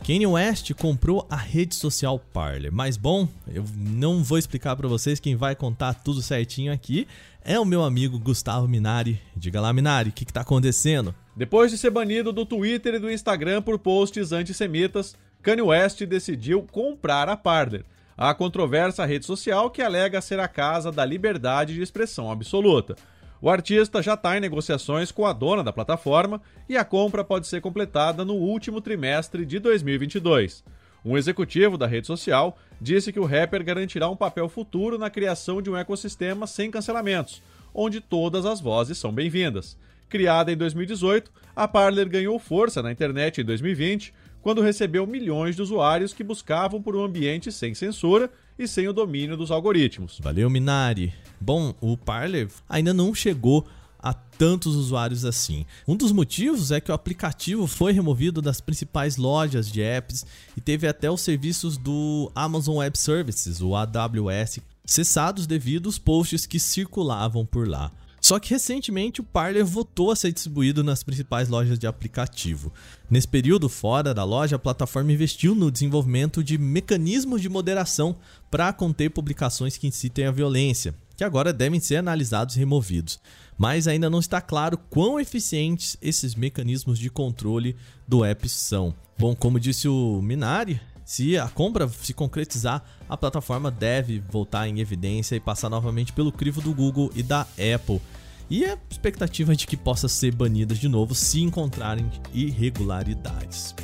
Kanye 0.08 0.26
West 0.26 0.74
comprou 0.74 1.28
a 1.30 1.36
rede 1.36 1.76
social 1.76 2.18
Parler. 2.18 2.72
Mas 2.72 2.96
bom, 2.96 3.28
eu 3.46 3.66
não 3.76 4.24
vou 4.24 4.38
explicar 4.38 4.78
para 4.78 4.88
vocês 4.88 5.20
quem 5.20 5.36
vai 5.36 5.54
contar 5.54 5.94
tudo 5.96 6.22
certinho 6.22 6.72
aqui. 6.72 7.06
É 7.44 7.60
o 7.60 7.66
meu 7.66 7.84
amigo 7.84 8.18
Gustavo 8.18 8.70
Minari. 8.70 9.20
Diga 9.36 9.60
lá, 9.60 9.74
Minari, 9.74 10.12
o 10.12 10.14
que, 10.14 10.24
está 10.24 10.42
acontecendo? 10.42 11.14
Depois 11.36 11.72
de 11.72 11.78
ser 11.78 11.90
banido 11.90 12.32
do 12.32 12.46
Twitter 12.46 12.94
e 12.94 13.00
do 13.00 13.12
Instagram 13.12 13.62
por 13.62 13.78
posts 13.78 14.32
antissemitas, 14.32 15.14
Kanye 15.42 15.62
West 15.62 16.02
decidiu 16.06 16.66
comprar 16.72 17.28
a 17.28 17.36
Parler, 17.36 17.84
a 18.18 18.34
controversa 18.34 19.06
rede 19.06 19.26
social 19.26 19.70
que 19.70 19.82
alega 19.82 20.22
ser 20.22 20.40
a 20.40 20.48
casa 20.48 20.90
da 20.90 21.04
liberdade 21.04 21.74
de 21.74 21.82
expressão 21.82 22.32
absoluta. 22.32 22.96
O 23.42 23.50
artista 23.50 24.02
já 24.02 24.14
está 24.14 24.38
em 24.38 24.40
negociações 24.40 25.12
com 25.12 25.26
a 25.26 25.34
dona 25.34 25.64
da 25.64 25.74
plataforma 25.74 26.42
e 26.70 26.78
a 26.78 26.86
compra 26.86 27.24
pode 27.24 27.48
ser 27.48 27.62
completada 27.62 28.24
no 28.24 28.36
último 28.36 28.80
trimestre 28.80 29.46
de 29.46 29.60
2022. 29.60 30.64
Um 31.04 31.18
executivo 31.18 31.78
da 31.78 31.86
rede 31.86 32.08
social 32.08 32.58
disse 32.82 33.14
que 33.14 33.20
o 33.20 33.26
rapper 33.26 33.64
garantirá 33.64 34.10
um 34.10 34.16
papel 34.16 34.50
futuro 34.50 34.98
na 34.98 35.10
criação 35.10 35.62
de 35.62 35.70
um 35.70 35.78
ecossistema 35.78 36.48
sem 36.48 36.72
cancelamentos, 36.72 37.44
onde 37.74 38.02
todas 38.02 38.46
as 38.46 38.60
vozes 38.60 38.98
são 38.98 39.12
bem-vindas. 39.12 39.78
Criada 40.10 40.52
em 40.52 40.58
2018, 40.58 41.32
a 41.56 41.68
Parler 41.68 42.08
ganhou 42.08 42.40
força 42.40 42.82
na 42.82 42.92
internet 42.92 43.42
em 43.42 43.44
2020, 43.44 44.14
quando 44.46 44.62
recebeu 44.62 45.08
milhões 45.08 45.56
de 45.56 45.64
usuários 45.64 46.14
que 46.14 46.24
buscavam 46.24 46.80
por 46.80 46.96
um 46.96 47.04
ambiente 47.04 47.52
sem 47.52 47.74
censura 47.74 48.30
e 48.60 48.68
sem 48.68 48.88
o 48.88 48.94
domínio 48.94 49.36
dos 49.36 49.50
algoritmos. 49.50 50.20
Valeu, 50.22 50.48
Minari. 50.52 51.12
Bom, 51.42 51.74
o 51.82 51.98
Parler 51.98 52.48
ainda 52.70 52.94
não 52.94 53.16
chegou 53.16 53.66
a 53.98 54.14
tantos 54.14 54.76
usuários 54.76 55.26
assim. 55.26 55.66
Um 55.88 55.96
dos 55.96 56.12
motivos 56.12 56.70
é 56.70 56.80
que 56.80 56.92
o 56.92 56.94
aplicativo 56.94 57.66
foi 57.66 57.92
removido 57.92 58.40
das 58.40 58.62
principais 58.62 59.18
lojas 59.18 59.68
de 59.68 59.82
apps 59.82 60.24
e 60.56 60.62
teve 60.62 60.88
até 60.88 61.10
os 61.10 61.22
serviços 61.22 61.76
do 61.76 62.32
Amazon 62.36 62.76
Web 62.76 63.00
Services, 63.00 63.64
o 63.64 63.76
AWS, 63.76 64.60
cessados 64.86 65.48
devido 65.48 65.88
aos 65.88 65.98
posts 65.98 66.46
que 66.46 66.60
circulavam 66.60 67.48
por 67.48 67.68
lá. 67.68 67.92
Só 68.26 68.40
que 68.40 68.50
recentemente 68.50 69.22
o 69.22 69.24
Parler 69.24 69.64
voltou 69.64 70.10
a 70.10 70.16
ser 70.16 70.32
distribuído 70.32 70.84
nas 70.84 71.04
principais 71.04 71.48
lojas 71.48 71.78
de 71.78 71.86
aplicativo. 71.86 72.74
Nesse 73.08 73.28
período 73.28 73.70
fora 73.70 74.16
da 74.16 74.24
loja, 74.24 74.56
a 74.56 74.58
plataforma 74.58 75.14
investiu 75.14 75.54
no 75.54 75.70
desenvolvimento 75.70 76.44
de 76.44 76.58
mecanismos 76.58 77.40
de 77.40 77.48
moderação 77.48 78.16
para 78.50 78.74
conter 78.74 79.12
publicações 79.12 79.78
que 79.78 79.86
incitem 79.86 80.26
a 80.26 80.32
violência, 80.32 80.96
que 81.16 81.24
agora 81.24 81.54
devem 81.54 81.80
ser 81.80 81.98
analisados 81.98 82.56
e 82.56 82.60
removidos. 82.60 83.20
Mas 83.60 83.88
ainda 83.88 84.10
não 84.10 84.18
está 84.18 84.42
claro 84.42 84.76
quão 84.90 85.20
eficientes 85.20 85.96
esses 86.02 86.34
mecanismos 86.34 86.98
de 86.98 87.12
controle 87.12 87.76
do 88.08 88.26
app 88.26 88.50
são. 88.50 88.96
Bom, 89.20 89.36
como 89.36 89.60
disse 89.60 89.88
o 89.88 90.20
Minari, 90.24 90.82
se 91.06 91.38
a 91.38 91.48
compra 91.48 91.88
se 91.88 92.16
concretizar, 92.16 92.84
a 93.08 93.16
plataforma 93.16 93.70
deve 93.70 94.20
voltar 94.28 94.68
em 94.68 94.80
evidência 94.80 95.36
e 95.36 95.40
passar 95.40 95.70
novamente 95.70 96.12
pelo 96.12 96.32
crivo 96.32 96.60
do 96.62 96.74
Google 96.74 97.12
e 97.16 97.22
da 97.22 97.42
Apple. 97.42 98.02
E 98.50 98.66
a 98.66 98.76
expectativa 98.90 99.54
é 99.54 99.56
de 99.56 99.68
que 99.68 99.78
possa 99.78 100.08
ser 100.08 100.34
banida 100.34 100.74
de 100.74 100.90
novo 100.90 101.14
se 101.14 101.42
encontrarem 101.42 102.10
irregularidades. 102.34 103.76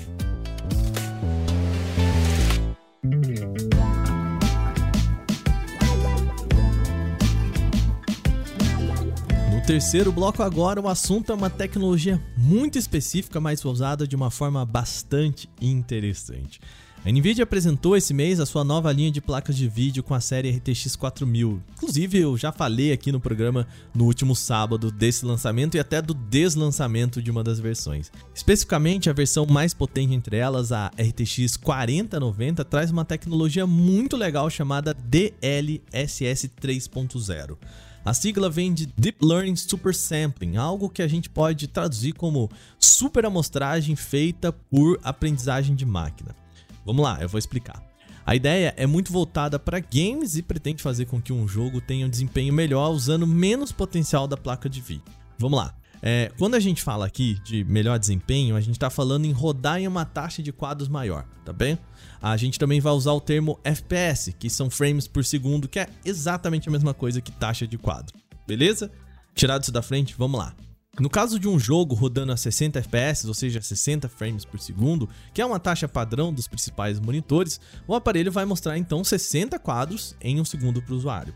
No 9.51 9.67
terceiro 9.67 10.11
bloco 10.11 10.41
agora, 10.41 10.81
o 10.81 10.87
assunto 10.87 11.31
é 11.31 11.35
uma 11.35 11.49
tecnologia 11.51 12.19
muito 12.35 12.79
específica, 12.79 13.39
mas 13.39 13.63
usada 13.63 14.07
de 14.07 14.15
uma 14.15 14.31
forma 14.31 14.65
bastante 14.65 15.47
interessante. 15.61 16.59
A 17.03 17.12
Nvidia 17.12 17.46
apresentou 17.46 17.98
esse 17.98 18.13
mês 18.13 18.39
a 18.39 18.46
sua 18.46 18.63
nova 18.63 18.91
linha 18.91 19.10
de 19.10 19.20
placas 19.20 19.58
de 19.58 19.67
vídeo 19.67 20.03
com 20.03 20.13
a 20.13 20.22
série 20.22 20.51
RTX 20.51 20.96
4000. 20.96 21.60
Inclusive, 21.74 22.20
eu 22.20 22.38
já 22.38 22.51
falei 22.51 22.91
aqui 22.91 23.12
no 23.12 23.20
programa 23.20 23.65
no 23.91 24.05
último 24.05 24.36
sábado 24.36 24.91
desse 24.91 25.25
lançamento 25.25 25.75
e 25.75 25.79
até 25.79 26.00
do 26.00 26.13
deslançamento 26.13 27.20
de 27.20 27.31
uma 27.31 27.43
das 27.43 27.60
versões. 27.60 28.12
Especificamente, 28.36 29.10
a 29.10 29.13
versão 29.13 29.48
mais 29.50 29.74
potente 29.74 30.13
entre 30.13 30.38
elas, 30.38 30.72
a 30.72 30.91
RTX 30.96 31.58
4090, 31.58 32.63
traz 32.65 32.91
uma 32.91 33.03
tecnologia 33.03 33.65
muito 33.65 34.15
legal 34.15 34.48
chamada 34.48 34.93
DLSS 34.93 36.51
3.0. 36.62 37.58
A 38.05 38.13
sigla 38.13 38.48
vem 38.48 38.72
de 38.72 38.86
Deep 38.86 39.25
Learning 39.25 39.55
Super 39.55 39.96
Sampling, 39.96 40.55
algo 40.55 40.88
que 40.88 41.01
a 41.01 41.08
gente 41.08 41.31
pode 41.31 41.67
traduzir 41.67 42.13
como 42.13 42.48
super 42.79 43.25
amostragem 43.25 43.96
feita 43.96 44.51
por 44.51 45.00
aprendizagem 45.03 45.75
de 45.75 45.86
máquina. 45.86 46.40
Vamos 46.85 47.03
lá, 47.03 47.19
eu 47.21 47.29
vou 47.29 47.39
explicar. 47.39 47.83
A 48.25 48.35
ideia 48.35 48.73
é 48.77 48.85
muito 48.85 49.11
voltada 49.11 49.57
para 49.57 49.79
games 49.79 50.35
e 50.35 50.43
pretende 50.43 50.83
fazer 50.83 51.05
com 51.05 51.21
que 51.21 51.33
um 51.33 51.47
jogo 51.47 51.81
tenha 51.81 52.05
um 52.05 52.09
desempenho 52.09 52.53
melhor 52.53 52.89
usando 52.89 53.25
menos 53.25 53.71
potencial 53.71 54.27
da 54.27 54.38
placa 54.38 54.69
de 54.69 54.79
vídeo. 54.79 55.03
Vamos 55.38 55.57
lá. 55.57 55.73
É, 56.03 56.31
quando 56.38 56.55
a 56.55 56.59
gente 56.59 56.81
fala 56.81 57.05
aqui 57.05 57.39
de 57.43 57.63
melhor 57.63 58.00
desempenho, 58.00 58.55
a 58.55 58.61
gente 58.61 58.75
está 58.75 58.89
falando 58.89 59.25
em 59.25 59.31
rodar 59.31 59.79
em 59.79 59.88
uma 59.88 60.03
taxa 60.03 60.41
de 60.41 60.51
quadros 60.51 60.88
maior, 60.88 61.25
tá 61.45 61.53
bem? 61.53 61.77
A 62.19 62.35
gente 62.38 62.57
também 62.57 62.79
vai 62.79 62.93
usar 62.93 63.11
o 63.11 63.21
termo 63.21 63.59
FPS, 63.63 64.33
que 64.33 64.50
são 64.50 64.69
frames 64.69 65.07
por 65.07 65.23
segundo, 65.23 65.67
que 65.67 65.79
é 65.79 65.88
exatamente 66.03 66.67
a 66.67 66.71
mesma 66.71 66.93
coisa 66.93 67.21
que 67.21 67.31
taxa 67.31 67.67
de 67.67 67.77
quadro, 67.77 68.17
beleza? 68.47 68.91
Tirado 69.35 69.61
isso 69.61 69.71
da 69.71 69.81
frente, 69.81 70.15
vamos 70.17 70.39
lá. 70.39 70.55
No 71.00 71.10
caso 71.10 71.39
de 71.39 71.48
um 71.48 71.57
jogo 71.57 71.95
rodando 71.95 72.33
a 72.33 72.38
60 72.38 72.79
FPS, 72.79 73.25
ou 73.25 73.33
seja, 73.33 73.62
60 73.62 74.10
frames 74.10 74.43
por 74.43 74.60
segundo, 74.60 75.07
que 75.33 75.41
é 75.41 75.45
uma 75.45 75.60
taxa 75.60 75.88
padrão 75.88 76.33
dos 76.33 76.48
principais 76.48 77.00
monitores, 77.00 77.62
o 77.88 77.95
aparelho 77.95 78.31
vai 78.31 78.43
mostrar 78.43 78.77
então 78.77 79.03
60 79.03 79.57
quadros 79.57 80.15
em 80.19 80.41
um 80.41 80.45
segundo 80.45 80.81
para 80.81 80.93
o 80.93 80.98
usuário. 80.98 81.33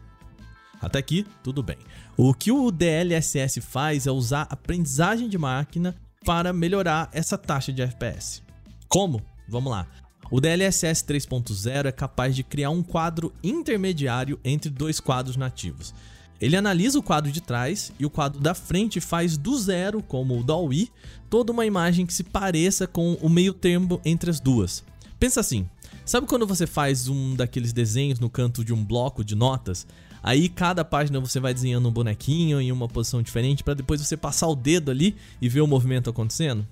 Até 0.82 1.00
aqui, 1.00 1.26
tudo 1.42 1.64
bem. 1.64 1.78
O 2.18 2.34
que 2.34 2.52
o 2.52 2.70
DLSS 2.70 3.62
faz 3.62 4.06
é 4.06 4.12
usar 4.12 4.46
aprendizagem 4.50 5.30
de 5.30 5.38
máquina 5.38 5.96
para 6.26 6.52
melhorar 6.52 7.10
essa 7.14 7.38
taxa 7.38 7.72
de 7.72 7.82
FPS. 7.82 8.44
Como? 8.90 9.22
Vamos 9.48 9.72
lá. 9.72 9.88
O 10.30 10.42
DLSS 10.42 11.06
3.0 11.06 11.86
é 11.86 11.92
capaz 11.92 12.36
de 12.36 12.44
criar 12.44 12.72
um 12.72 12.84
quadro 12.84 13.34
intermediário 13.44 14.40
entre 14.44 14.70
dois 14.70 15.00
quadros 15.00 15.38
nativos. 15.38 15.94
Ele 16.40 16.56
analisa 16.56 17.00
o 17.00 17.04
quadro 17.04 17.32
de 17.32 17.42
trás 17.42 17.92
e 18.00 18.06
o 18.06 18.10
quadro 18.10 18.40
da 18.40 18.54
frente 18.54 19.00
faz 19.00 19.38
do 19.38 19.58
zero, 19.58 20.04
como 20.04 20.40
o 20.40 20.44
DALL-E, 20.44 20.92
toda 21.30 21.52
uma 21.52 21.66
imagem 21.66 22.06
que 22.06 22.14
se 22.14 22.24
pareça 22.24 22.86
com 22.86 23.14
o 23.22 23.30
meio 23.30 23.54
termo 23.54 24.02
entre 24.04 24.30
as 24.30 24.40
duas. 24.40 24.84
Pensa 25.20 25.40
assim, 25.40 25.68
sabe 26.06 26.28
quando 26.28 26.46
você 26.46 26.68
faz 26.68 27.08
um 27.08 27.36
daqueles 27.36 27.72
desenhos 27.72 28.20
no 28.20 28.30
canto 28.30 28.64
de 28.64 28.74
um 28.74 28.84
bloco 28.84 29.24
de 29.24 29.34
notas? 29.34 29.88
Aí 30.22 30.50
cada 30.50 30.84
página 30.84 31.20
você 31.20 31.40
vai 31.40 31.54
desenhando 31.54 31.88
um 31.88 31.92
bonequinho 31.92 32.60
em 32.60 32.72
uma 32.72 32.88
posição 32.88 33.22
diferente 33.22 33.64
para 33.64 33.76
depois 33.76 34.02
você 34.02 34.18
passar 34.18 34.48
o 34.48 34.56
dedo 34.56 34.92
ali 34.92 35.16
e 35.42 35.48
ver 35.48 35.62
o 35.62 35.68
movimento 35.68 36.10
acontecendo? 36.10 36.68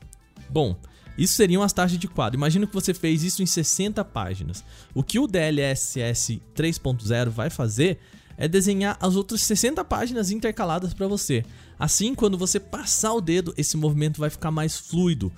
Bom, 0.50 0.76
isso 1.18 1.36
seriam 1.36 1.62
as 1.62 1.72
taxas 1.72 1.98
de 1.98 2.08
quadro. 2.08 2.38
Imagina 2.38 2.66
que 2.66 2.74
você 2.74 2.94
fez 2.94 3.24
isso 3.24 3.44
em 3.44 3.46
60 3.46 4.04
páginas. 4.06 4.64
O 4.94 5.04
que 5.04 5.20
o 5.20 5.28
DLSS 5.28 6.42
3.0 6.56 7.30
vai 7.30 7.50
fazer 7.50 8.00
é 8.38 8.48
desenhar 8.48 8.98
as 9.00 9.16
outras 9.16 9.42
60 9.42 9.84
páginas 9.86 10.32
intercaladas 10.32 10.94
para 10.94 11.08
você. 11.08 11.44
Assim, 11.78 12.16
quando 12.16 12.38
você 12.38 12.60
passar 12.60 13.14
o 13.14 13.22
dedo, 13.22 13.54
esse 13.58 13.78
movimento 13.78 14.20
vai 14.20 14.30
ficar 14.30 14.52
mais 14.52 14.78
fluido. 14.78 15.32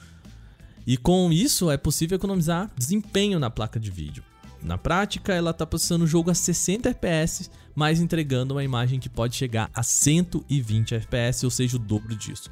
E 0.85 0.97
com 0.97 1.31
isso 1.31 1.71
é 1.71 1.77
possível 1.77 2.15
economizar 2.15 2.69
desempenho 2.77 3.39
na 3.39 3.49
placa 3.49 3.79
de 3.79 3.89
vídeo. 3.89 4.23
Na 4.61 4.77
prática, 4.77 5.33
ela 5.33 5.51
está 5.51 5.65
processando 5.65 6.05
o 6.05 6.07
jogo 6.07 6.31
a 6.31 6.33
60 6.33 6.89
FPS, 6.89 7.51
mas 7.75 7.99
entregando 7.99 8.53
uma 8.53 8.63
imagem 8.63 8.99
que 8.99 9.09
pode 9.09 9.35
chegar 9.35 9.69
a 9.73 9.83
120 9.83 10.95
FPS, 10.95 11.45
ou 11.45 11.51
seja, 11.51 11.75
o 11.75 11.79
dobro 11.79 12.15
disso. 12.15 12.49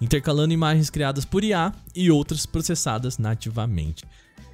Intercalando 0.00 0.54
imagens 0.54 0.90
criadas 0.90 1.24
por 1.24 1.42
IA 1.42 1.72
e 1.94 2.10
outras 2.10 2.46
processadas 2.46 3.18
nativamente. 3.18 4.04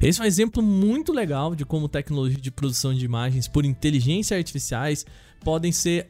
Esse 0.01 0.21
é 0.21 0.25
um 0.25 0.27
exemplo 0.27 0.63
muito 0.63 1.13
legal 1.13 1.55
de 1.55 1.65
como 1.65 1.89
tecnologia 1.89 2.41
de 2.41 2.51
produção 2.51 2.93
de 2.95 3.05
imagens 3.05 3.47
por 3.47 3.65
inteligência 3.65 4.37
artificiais 4.37 5.07
podem 5.43 5.73
ser 5.73 6.09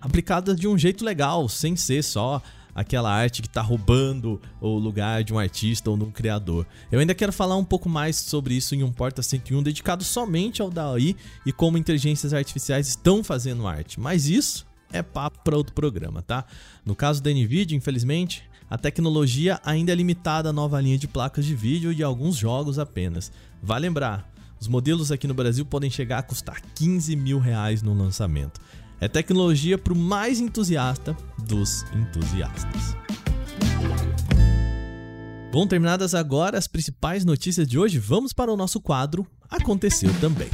aplicadas 0.00 0.58
de 0.58 0.68
um 0.68 0.76
jeito 0.78 1.04
legal, 1.04 1.48
sem 1.48 1.76
ser 1.76 2.02
só 2.02 2.42
aquela 2.74 3.10
arte 3.10 3.40
que 3.40 3.48
está 3.48 3.62
roubando 3.62 4.40
o 4.60 4.76
lugar 4.76 5.24
de 5.24 5.32
um 5.32 5.38
artista 5.38 5.90
ou 5.90 5.96
de 5.96 6.04
um 6.04 6.10
criador. 6.10 6.66
Eu 6.92 7.00
ainda 7.00 7.14
quero 7.14 7.32
falar 7.32 7.56
um 7.56 7.64
pouco 7.64 7.88
mais 7.88 8.16
sobre 8.16 8.54
isso 8.54 8.74
em 8.74 8.82
um 8.82 8.92
Porta 8.92 9.22
101 9.22 9.62
dedicado 9.62 10.04
somente 10.04 10.60
ao 10.60 10.70
DAI 10.70 11.16
e 11.46 11.52
como 11.52 11.78
inteligências 11.78 12.34
artificiais 12.34 12.86
estão 12.86 13.24
fazendo 13.24 13.66
arte. 13.66 13.98
Mas 13.98 14.28
isso 14.28 14.66
é 14.92 15.02
papo 15.02 15.40
para 15.42 15.56
outro 15.56 15.74
programa, 15.74 16.20
tá? 16.20 16.44
No 16.84 16.94
caso 16.94 17.22
da 17.22 17.30
Nvidia, 17.30 17.76
infelizmente, 17.76 18.44
a 18.68 18.76
tecnologia 18.76 19.58
ainda 19.64 19.92
é 19.92 19.94
limitada 19.94 20.50
à 20.50 20.52
nova 20.52 20.78
linha 20.78 20.98
de 20.98 21.08
placas 21.08 21.46
de 21.46 21.54
vídeo 21.54 21.90
e 21.92 22.02
alguns 22.02 22.36
jogos 22.36 22.78
apenas. 22.78 23.32
Vale 23.62 23.86
lembrar, 23.86 24.30
os 24.60 24.68
modelos 24.68 25.12
aqui 25.12 25.26
no 25.26 25.34
Brasil 25.34 25.64
podem 25.64 25.90
chegar 25.90 26.18
a 26.18 26.22
custar 26.22 26.60
15 26.74 27.14
mil 27.16 27.38
reais 27.38 27.82
no 27.82 27.94
lançamento. 27.94 28.60
É 29.00 29.06
tecnologia 29.08 29.76
para 29.76 29.92
o 29.92 29.96
mais 29.96 30.40
entusiasta 30.40 31.16
dos 31.38 31.84
entusiastas. 31.92 32.96
Bom, 35.52 35.66
terminadas 35.66 36.14
agora 36.14 36.58
as 36.58 36.66
principais 36.66 37.24
notícias 37.24 37.68
de 37.68 37.78
hoje, 37.78 37.98
vamos 37.98 38.32
para 38.32 38.52
o 38.52 38.56
nosso 38.56 38.80
quadro 38.80 39.26
Aconteceu 39.48 40.10
Também. 40.20 40.48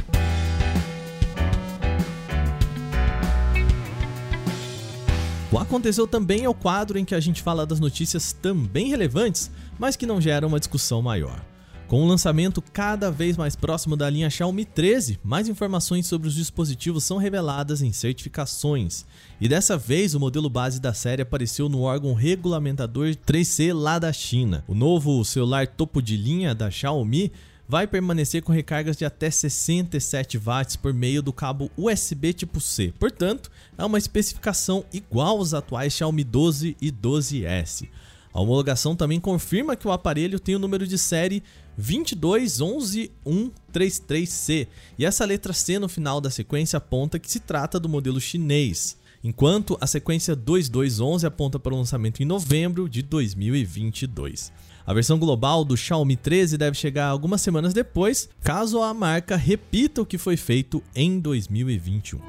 O 5.51 5.57
Aconteceu 5.57 6.07
Também 6.07 6.43
é 6.43 6.49
o 6.49 6.53
quadro 6.53 6.97
em 6.97 7.05
que 7.05 7.15
a 7.15 7.19
gente 7.19 7.41
fala 7.41 7.65
das 7.65 7.79
notícias 7.79 8.33
também 8.33 8.89
relevantes, 8.89 9.51
mas 9.77 9.95
que 9.95 10.05
não 10.05 10.19
geram 10.19 10.47
uma 10.47 10.59
discussão 10.59 11.01
maior. 11.01 11.52
Com 11.93 12.05
o 12.05 12.07
lançamento 12.07 12.59
cada 12.59 13.11
vez 13.11 13.37
mais 13.37 13.55
próximo 13.55 13.95
da 13.95 14.09
linha 14.09 14.27
Xiaomi 14.27 14.65
13, 14.65 15.19
mais 15.23 15.47
informações 15.47 16.07
sobre 16.07 16.27
os 16.27 16.33
dispositivos 16.33 17.03
são 17.03 17.17
reveladas 17.17 17.83
em 17.83 17.93
certificações. 17.93 19.05
E 19.39 19.47
dessa 19.47 19.77
vez, 19.77 20.15
o 20.15 20.19
modelo 20.19 20.49
base 20.49 20.81
da 20.81 20.91
série 20.91 21.21
apareceu 21.21 21.69
no 21.69 21.81
órgão 21.81 22.15
regulamentador 22.15 23.09
3C 23.09 23.71
lá 23.71 23.99
da 23.99 24.11
China. 24.11 24.63
O 24.67 24.73
novo 24.73 25.23
celular 25.23 25.67
topo 25.67 26.01
de 26.01 26.17
linha 26.17 26.55
da 26.55 26.71
Xiaomi 26.71 27.31
vai 27.69 27.85
permanecer 27.85 28.41
com 28.41 28.51
recargas 28.51 28.97
de 28.97 29.05
até 29.05 29.29
67 29.29 30.35
watts 30.39 30.75
por 30.75 30.95
meio 30.95 31.21
do 31.21 31.31
cabo 31.31 31.69
USB 31.77 32.33
tipo 32.33 32.59
C. 32.59 32.91
Portanto, 32.99 33.51
é 33.77 33.85
uma 33.85 33.99
especificação 33.99 34.83
igual 34.91 35.37
aos 35.37 35.53
atuais 35.53 35.93
Xiaomi 35.93 36.23
12 36.23 36.75
e 36.81 36.91
12S. 36.91 37.87
A 38.33 38.41
homologação 38.41 38.95
também 38.95 39.19
confirma 39.19 39.75
que 39.75 39.87
o 39.87 39.91
aparelho 39.91 40.39
tem 40.39 40.55
o 40.55 40.59
número 40.59 40.87
de 40.87 40.97
série 40.97 41.43
2211133C 41.79 44.67
e 44.97 45.05
essa 45.05 45.23
letra 45.25 45.53
C 45.53 45.77
no 45.79 45.89
final 45.89 46.21
da 46.21 46.29
sequência 46.29 46.77
aponta 46.77 47.17
que 47.19 47.31
se 47.31 47.39
trata 47.39 47.79
do 47.79 47.89
modelo 47.89 48.21
chinês, 48.21 48.95
enquanto 49.23 49.75
a 49.79 49.87
sequência 49.87 50.35
2211 50.35 51.25
aponta 51.25 51.57
para 51.57 51.73
o 51.73 51.77
lançamento 51.77 52.21
em 52.21 52.25
novembro 52.25 52.89
de 52.89 53.01
2022. 53.01 54.51
A 54.85 54.93
versão 54.93 55.17
global 55.17 55.63
do 55.63 55.77
Xiaomi 55.77 56.17
13 56.17 56.57
deve 56.57 56.77
chegar 56.77 57.07
algumas 57.07 57.41
semanas 57.41 57.73
depois, 57.73 58.27
caso 58.41 58.81
a 58.81 58.93
marca 58.93 59.37
repita 59.37 60.01
o 60.01 60.05
que 60.05 60.17
foi 60.17 60.35
feito 60.35 60.83
em 60.93 61.17
2021. 61.19 62.19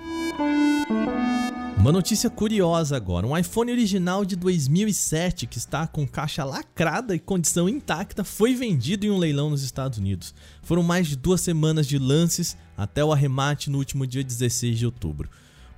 Uma 1.84 1.92
notícia 1.92 2.30
curiosa 2.30 2.96
agora: 2.96 3.26
um 3.26 3.36
iPhone 3.36 3.70
original 3.70 4.24
de 4.24 4.36
2007 4.36 5.46
que 5.46 5.58
está 5.58 5.86
com 5.86 6.08
caixa 6.08 6.42
lacrada 6.42 7.14
e 7.14 7.18
condição 7.18 7.68
intacta 7.68 8.24
foi 8.24 8.54
vendido 8.54 9.04
em 9.04 9.10
um 9.10 9.18
leilão 9.18 9.50
nos 9.50 9.62
Estados 9.62 9.98
Unidos. 9.98 10.34
Foram 10.62 10.82
mais 10.82 11.06
de 11.06 11.14
duas 11.14 11.42
semanas 11.42 11.86
de 11.86 11.98
lances 11.98 12.56
até 12.74 13.04
o 13.04 13.12
arremate 13.12 13.68
no 13.68 13.76
último 13.76 14.06
dia 14.06 14.24
16 14.24 14.78
de 14.78 14.86
outubro. 14.86 15.28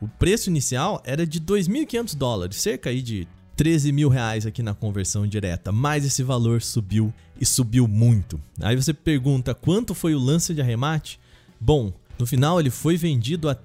O 0.01 0.07
preço 0.07 0.49
inicial 0.49 1.03
era 1.05 1.27
de 1.27 1.41
2.500 1.41 2.15
dólares, 2.15 2.63
cerca 2.63 2.89
aí 2.89 3.03
de 3.03 3.27
13 3.57 3.91
mil 3.91 4.09
reais 4.09 4.47
aqui 4.47 4.63
na 4.63 4.75
conversão 4.75 5.27
direta, 5.27 5.73
mas 5.73 6.05
esse 6.05 6.23
valor 6.23 6.63
subiu 6.63 7.13
e 7.41 7.45
subiu 7.45 7.89
muito. 7.89 8.41
Aí 8.61 8.77
você 8.77 8.95
pergunta 8.95 9.57
quanto 9.57 9.93
foi 9.93 10.15
o 10.15 10.21
lance 10.21 10.55
de 10.55 10.61
arremate? 10.61 11.19
Bom, 11.61 11.93
no 12.17 12.27
final 12.27 12.61
ele 12.61 12.71
foi 12.71 12.97
vendido 12.97 13.49
a 13.49 13.57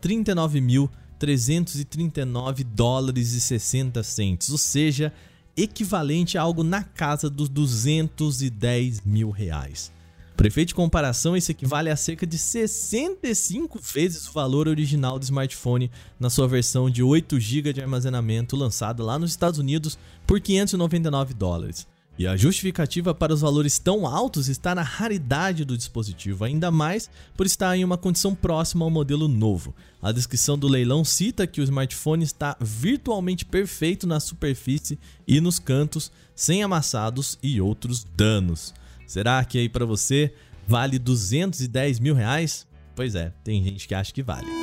39.339 1.22 2.64
dólares 2.64 3.34
e 3.34 3.40
60 3.40 4.02
centes, 4.02 4.50
ou 4.50 4.58
seja, 4.58 5.14
equivalente 5.56 6.38
a 6.38 6.42
algo 6.42 6.64
na 6.64 6.84
casa 6.84 7.30
dos 7.30 7.48
210 7.48 9.02
mil 9.02 9.30
reais. 9.30 9.92
Para 10.36 10.48
efeito 10.48 10.70
de 10.70 10.76
comparação, 10.76 11.38
isso 11.38 11.52
equivale 11.52 11.92
a 11.92 11.96
cerca 11.96 12.26
de 12.26 12.36
65 12.36 13.80
vezes 13.80 14.28
o 14.28 14.32
valor 14.32 14.68
original 14.68 15.20
do 15.20 15.24
smartphone 15.24 15.92
na 16.20 16.32
sua 16.32 16.48
versão 16.48 16.90
de 16.90 17.04
8 17.04 17.40
GB 17.40 17.74
de 17.74 17.82
armazenamento 17.82 18.56
lançada 18.56 19.04
lá 19.04 19.20
nos 19.20 19.30
Estados 19.30 19.60
Unidos 19.60 20.00
por 20.26 20.42
599 20.42 21.36
dólares. 21.36 21.86
E 22.22 22.28
a 22.28 22.38
justificativa 22.38 23.16
para 23.16 23.34
os 23.34 23.42
valores 23.42 23.80
tão 23.80 24.06
altos 24.06 24.48
está 24.48 24.76
na 24.76 24.84
raridade 24.84 25.66
do 25.66 25.76
dispositivo, 25.76 26.44
ainda 26.46 26.70
mais 26.70 27.10
por 27.36 27.48
estar 27.48 27.76
em 27.76 27.84
uma 27.84 27.98
condição 27.98 28.36
próxima 28.36 28.86
ao 28.86 28.92
modelo 28.92 29.28
novo. 29.28 29.74
A 30.00 30.12
descrição 30.12 30.56
do 30.56 30.68
leilão 30.68 31.04
cita 31.04 31.48
que 31.48 31.60
o 31.60 31.64
smartphone 31.64 32.24
está 32.24 32.56
virtualmente 32.62 33.44
perfeito 33.44 34.06
na 34.06 34.20
superfície 34.20 35.00
e 35.28 35.42
nos 35.42 35.58
cantos, 35.58 36.12
sem 36.36 36.62
amassados 36.62 37.40
e 37.42 37.60
outros 37.60 38.04
danos. 38.16 38.72
Será 39.08 39.44
que 39.44 39.58
aí 39.58 39.68
para 39.68 39.84
você 39.88 40.32
vale 40.68 41.00
210 41.00 42.00
mil 42.00 42.14
reais? 42.14 42.68
Pois 42.96 43.16
é, 43.16 43.34
tem 43.44 43.64
gente 43.64 43.88
que 43.88 43.96
acha 43.96 44.14
que 44.14 44.22
vale. 44.22 44.61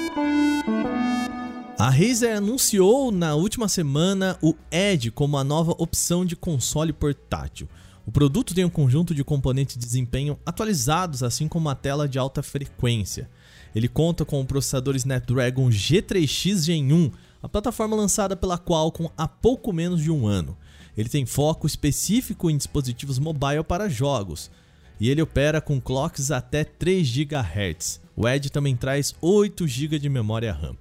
A 1.79 1.91
Razer 1.91 2.37
anunciou 2.37 3.13
na 3.13 3.37
última 3.37 3.69
semana 3.69 4.37
o 4.43 4.53
Edge 4.69 5.13
como 5.13 5.37
a 5.37 5.45
nova 5.45 5.77
opção 5.79 6.25
de 6.25 6.35
console 6.35 6.93
portátil. 6.93 7.69
O 8.05 8.11
produto 8.11 8.53
tem 8.53 8.65
um 8.65 8.69
conjunto 8.69 9.15
de 9.15 9.23
componentes 9.23 9.77
de 9.77 9.87
desempenho 9.87 10.37
atualizados, 10.45 11.23
assim 11.23 11.47
como 11.47 11.69
uma 11.69 11.77
tela 11.77 12.09
de 12.09 12.19
alta 12.19 12.43
frequência. 12.43 13.31
Ele 13.77 13.87
conta 13.87 14.25
com 14.25 14.41
o 14.41 14.45
processador 14.45 14.97
Snapdragon 14.97 15.69
G3X 15.69 16.65
Gen 16.65 16.93
1, 16.93 17.13
a 17.45 17.49
plataforma 17.49 17.95
lançada 17.95 18.35
pela 18.35 18.59
Qualcomm 18.59 19.13
há 19.17 19.29
pouco 19.29 19.73
menos 19.73 20.03
de 20.03 20.11
um 20.11 20.27
ano. 20.27 20.59
Ele 20.97 21.09
tem 21.09 21.25
foco 21.25 21.65
específico 21.65 22.51
em 22.51 22.57
dispositivos 22.57 23.21
mobile 23.21 23.63
para 23.63 23.89
jogos 23.89 24.51
e 24.99 25.09
ele 25.09 25.23
opera 25.23 25.61
com 25.61 25.81
clocks 25.81 26.33
até 26.33 26.65
3 26.65 27.09
GHz. 27.09 28.01
O 28.17 28.27
Edge 28.29 28.51
também 28.51 28.75
traz 28.75 29.15
8 29.21 29.65
GB 29.69 30.01
de 30.01 30.09
memória 30.09 30.53
RAM. 30.53 30.75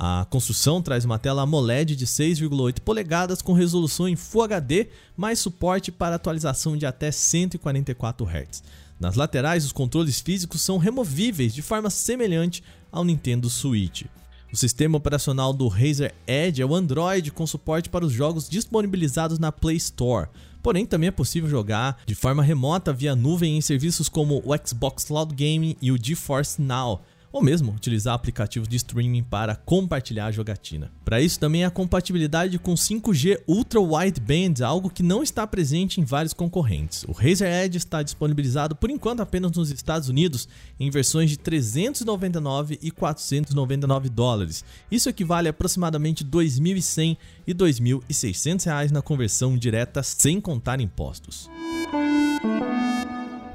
A 0.00 0.24
construção 0.30 0.80
traz 0.80 1.04
uma 1.04 1.18
tela 1.18 1.42
AMOLED 1.42 1.96
de 1.96 2.06
6,8 2.06 2.78
polegadas 2.82 3.42
com 3.42 3.52
resolução 3.52 4.08
em 4.08 4.14
Full 4.14 4.42
HD, 4.42 4.86
mais 5.16 5.40
suporte 5.40 5.90
para 5.90 6.14
atualização 6.14 6.76
de 6.76 6.86
até 6.86 7.10
144 7.10 8.24
Hz. 8.24 8.62
Nas 9.00 9.16
laterais, 9.16 9.64
os 9.64 9.72
controles 9.72 10.20
físicos 10.20 10.62
são 10.62 10.78
removíveis 10.78 11.52
de 11.52 11.62
forma 11.62 11.90
semelhante 11.90 12.62
ao 12.92 13.04
Nintendo 13.04 13.50
Switch. 13.50 14.04
O 14.52 14.56
sistema 14.56 14.96
operacional 14.96 15.52
do 15.52 15.66
Razer 15.66 16.14
Edge 16.28 16.62
é 16.62 16.64
o 16.64 16.76
Android 16.76 17.32
com 17.32 17.44
suporte 17.44 17.88
para 17.88 18.06
os 18.06 18.12
jogos 18.12 18.48
disponibilizados 18.48 19.40
na 19.40 19.50
Play 19.50 19.78
Store. 19.78 20.28
Porém, 20.62 20.86
também 20.86 21.08
é 21.08 21.12
possível 21.12 21.50
jogar 21.50 22.00
de 22.06 22.14
forma 22.14 22.40
remota 22.40 22.92
via 22.92 23.16
nuvem 23.16 23.56
em 23.56 23.60
serviços 23.60 24.08
como 24.08 24.40
o 24.44 24.56
Xbox 24.64 25.02
Cloud 25.02 25.34
Gaming 25.34 25.74
e 25.82 25.90
o 25.90 25.98
GeForce 26.00 26.62
Now 26.62 27.02
ou 27.32 27.42
mesmo 27.42 27.72
utilizar 27.72 28.14
aplicativos 28.14 28.68
de 28.68 28.76
streaming 28.76 29.22
para 29.22 29.54
compartilhar 29.54 30.26
a 30.26 30.32
jogatina. 30.32 30.90
Para 31.04 31.20
isso 31.20 31.38
também 31.38 31.64
a 31.64 31.70
compatibilidade 31.70 32.58
com 32.58 32.74
5G 32.74 33.40
Ultra 33.46 33.80
Wideband, 33.80 34.62
algo 34.64 34.90
que 34.90 35.02
não 35.02 35.22
está 35.22 35.46
presente 35.46 36.00
em 36.00 36.04
vários 36.04 36.32
concorrentes. 36.32 37.04
O 37.04 37.12
Razer 37.12 37.52
Edge 37.64 37.78
está 37.78 38.02
disponibilizado 38.02 38.74
por 38.74 38.90
enquanto 38.90 39.20
apenas 39.20 39.52
nos 39.52 39.70
Estados 39.70 40.08
Unidos 40.08 40.48
em 40.78 40.90
versões 40.90 41.30
de 41.30 41.38
399 41.38 42.78
e 42.80 42.90
499 42.90 44.08
dólares. 44.08 44.64
Isso 44.90 45.08
equivale 45.08 45.48
a 45.48 45.50
aproximadamente 45.50 46.24
2.100 46.24 47.16
e 47.46 47.54
2.600 47.54 48.64
reais 48.64 48.92
na 48.92 49.02
conversão 49.02 49.56
direta 49.56 50.02
sem 50.02 50.40
contar 50.40 50.80
impostos. 50.80 51.48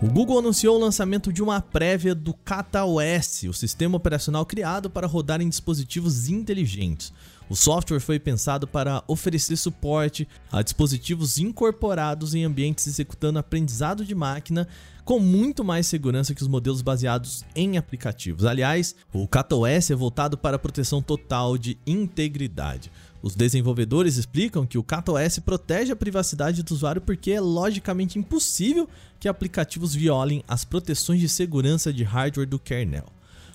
O 0.04 0.08
Google 0.10 0.40
anunciou 0.40 0.76
o 0.76 0.80
lançamento 0.80 1.32
de 1.32 1.42
uma 1.42 1.62
prévia 1.62 2.14
do 2.14 2.34
KataOS, 2.34 3.44
o 3.48 3.54
sistema 3.54 3.96
operacional 3.96 4.46
criado 4.46 4.90
para 4.90 5.08
rodar 5.08 5.40
em 5.40 5.48
dispositivos 5.48 6.28
inteligentes. 6.28 7.14
O 7.50 7.56
software 7.56 8.02
foi 8.02 8.20
pensado 8.20 8.68
para 8.68 9.02
oferecer 9.08 9.56
suporte 9.56 10.28
a 10.52 10.62
dispositivos 10.62 11.38
incorporados 11.38 12.36
em 12.36 12.44
ambientes 12.44 12.86
executando 12.86 13.40
aprendizado 13.40 14.04
de 14.04 14.14
máquina 14.14 14.68
com 15.06 15.20
muito 15.20 15.64
mais 15.64 15.88
segurança 15.88 16.36
que 16.36 16.42
os 16.42 16.50
modelos 16.50 16.82
baseados 16.82 17.46
em 17.56 17.78
aplicativos. 17.78 18.44
Aliás, 18.44 18.98
o 19.14 19.26
KataOS 19.26 19.90
é 19.90 19.96
voltado 19.96 20.38
para 20.38 20.58
a 20.58 20.60
proteção 20.60 21.02
total 21.02 21.58
de 21.58 21.78
integridade. 21.88 22.92
Os 23.24 23.36
desenvolvedores 23.36 24.18
explicam 24.18 24.66
que 24.66 24.78
o 24.78 24.84
CatOS 24.84 25.40
protege 25.40 25.94
a 25.94 25.96
privacidade 25.96 26.62
do 26.62 26.74
usuário 26.74 27.00
porque 27.00 27.32
é 27.32 27.40
logicamente 27.40 28.20
impossível 28.20 28.86
que 29.18 29.30
aplicativos 29.30 29.96
violem 29.96 30.44
as 30.46 30.66
proteções 30.66 31.22
de 31.22 31.30
segurança 31.30 31.94
de 31.94 32.04
hardware 32.04 32.46
do 32.46 32.60
kernel. 32.60 33.06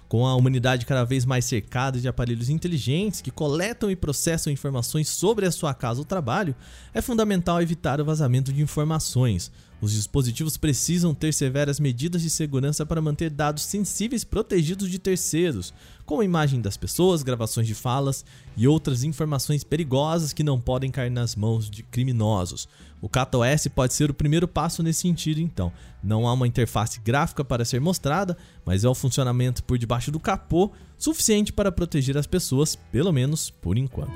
Com 0.09 0.27
a 0.27 0.35
humanidade 0.35 0.87
cada 0.87 1.05
vez 1.05 1.27
mais 1.27 1.45
cercada 1.45 2.01
de 2.01 2.09
aparelhos 2.09 2.49
inteligentes 2.49 3.21
que 3.21 3.31
coletam 3.31 3.91
e 3.91 3.95
processam 3.95 4.51
informações 4.51 5.07
sobre 5.11 5.45
a 5.45 5.53
sua 5.53 5.75
casa 5.75 5.99
ou 6.01 6.05
trabalho, 6.07 6.57
é 6.95 7.03
fundamental 7.03 7.61
evitar 7.61 8.01
o 8.01 8.07
vazamento 8.07 8.51
de 8.51 8.63
informações. 8.63 9.53
Os 9.81 9.93
dispositivos 9.93 10.57
precisam 10.57 11.15
ter 11.15 11.33
severas 11.33 11.79
medidas 11.79 12.23
de 12.23 12.31
segurança 12.31 12.85
para 12.85 13.01
manter 13.01 13.31
dados 13.31 13.63
sensíveis 13.63 14.25
protegidos 14.25 14.91
de 14.91 14.99
terceiros, 14.99 15.73
como 16.05 16.21
a 16.21 16.25
imagem 16.25 16.61
das 16.61 16.77
pessoas, 16.77 17.23
gravações 17.23 17.67
de 17.67 17.75
falas 17.75 18.25
e 18.57 18.67
outras 18.67 19.05
informações 19.05 19.63
perigosas 19.63 20.33
que 20.33 20.43
não 20.43 20.61
podem 20.61 20.91
cair 20.91 21.11
nas 21.11 21.37
mãos 21.37 21.71
de 21.71 21.85
criminosos. 21.85 22.69
O 23.01 23.09
CatOS 23.09 23.69
pode 23.73 23.95
ser 23.95 24.11
o 24.11 24.15
primeiro 24.15 24.49
passo 24.49 24.83
nesse 24.83 25.03
sentido, 25.03 25.41
então. 25.41 25.73
Não 26.03 26.27
há 26.27 26.33
uma 26.33 26.49
interface 26.49 26.99
gráfica 27.01 27.45
para 27.45 27.65
ser 27.65 27.81
mostrada, 27.81 28.37
mas 28.65 28.83
é 28.83 28.89
o 28.89 28.95
funcionamento 28.95 29.63
por 29.63 29.79
debaixo 29.79 30.11
do 30.11 30.19
capô 30.19 30.73
suficiente 30.97 31.53
para 31.53 31.71
proteger 31.71 32.19
as 32.19 32.27
pessoas, 32.27 32.75
pelo 32.75 33.13
menos 33.13 33.51
por 33.51 33.79
enquanto. 33.79 34.13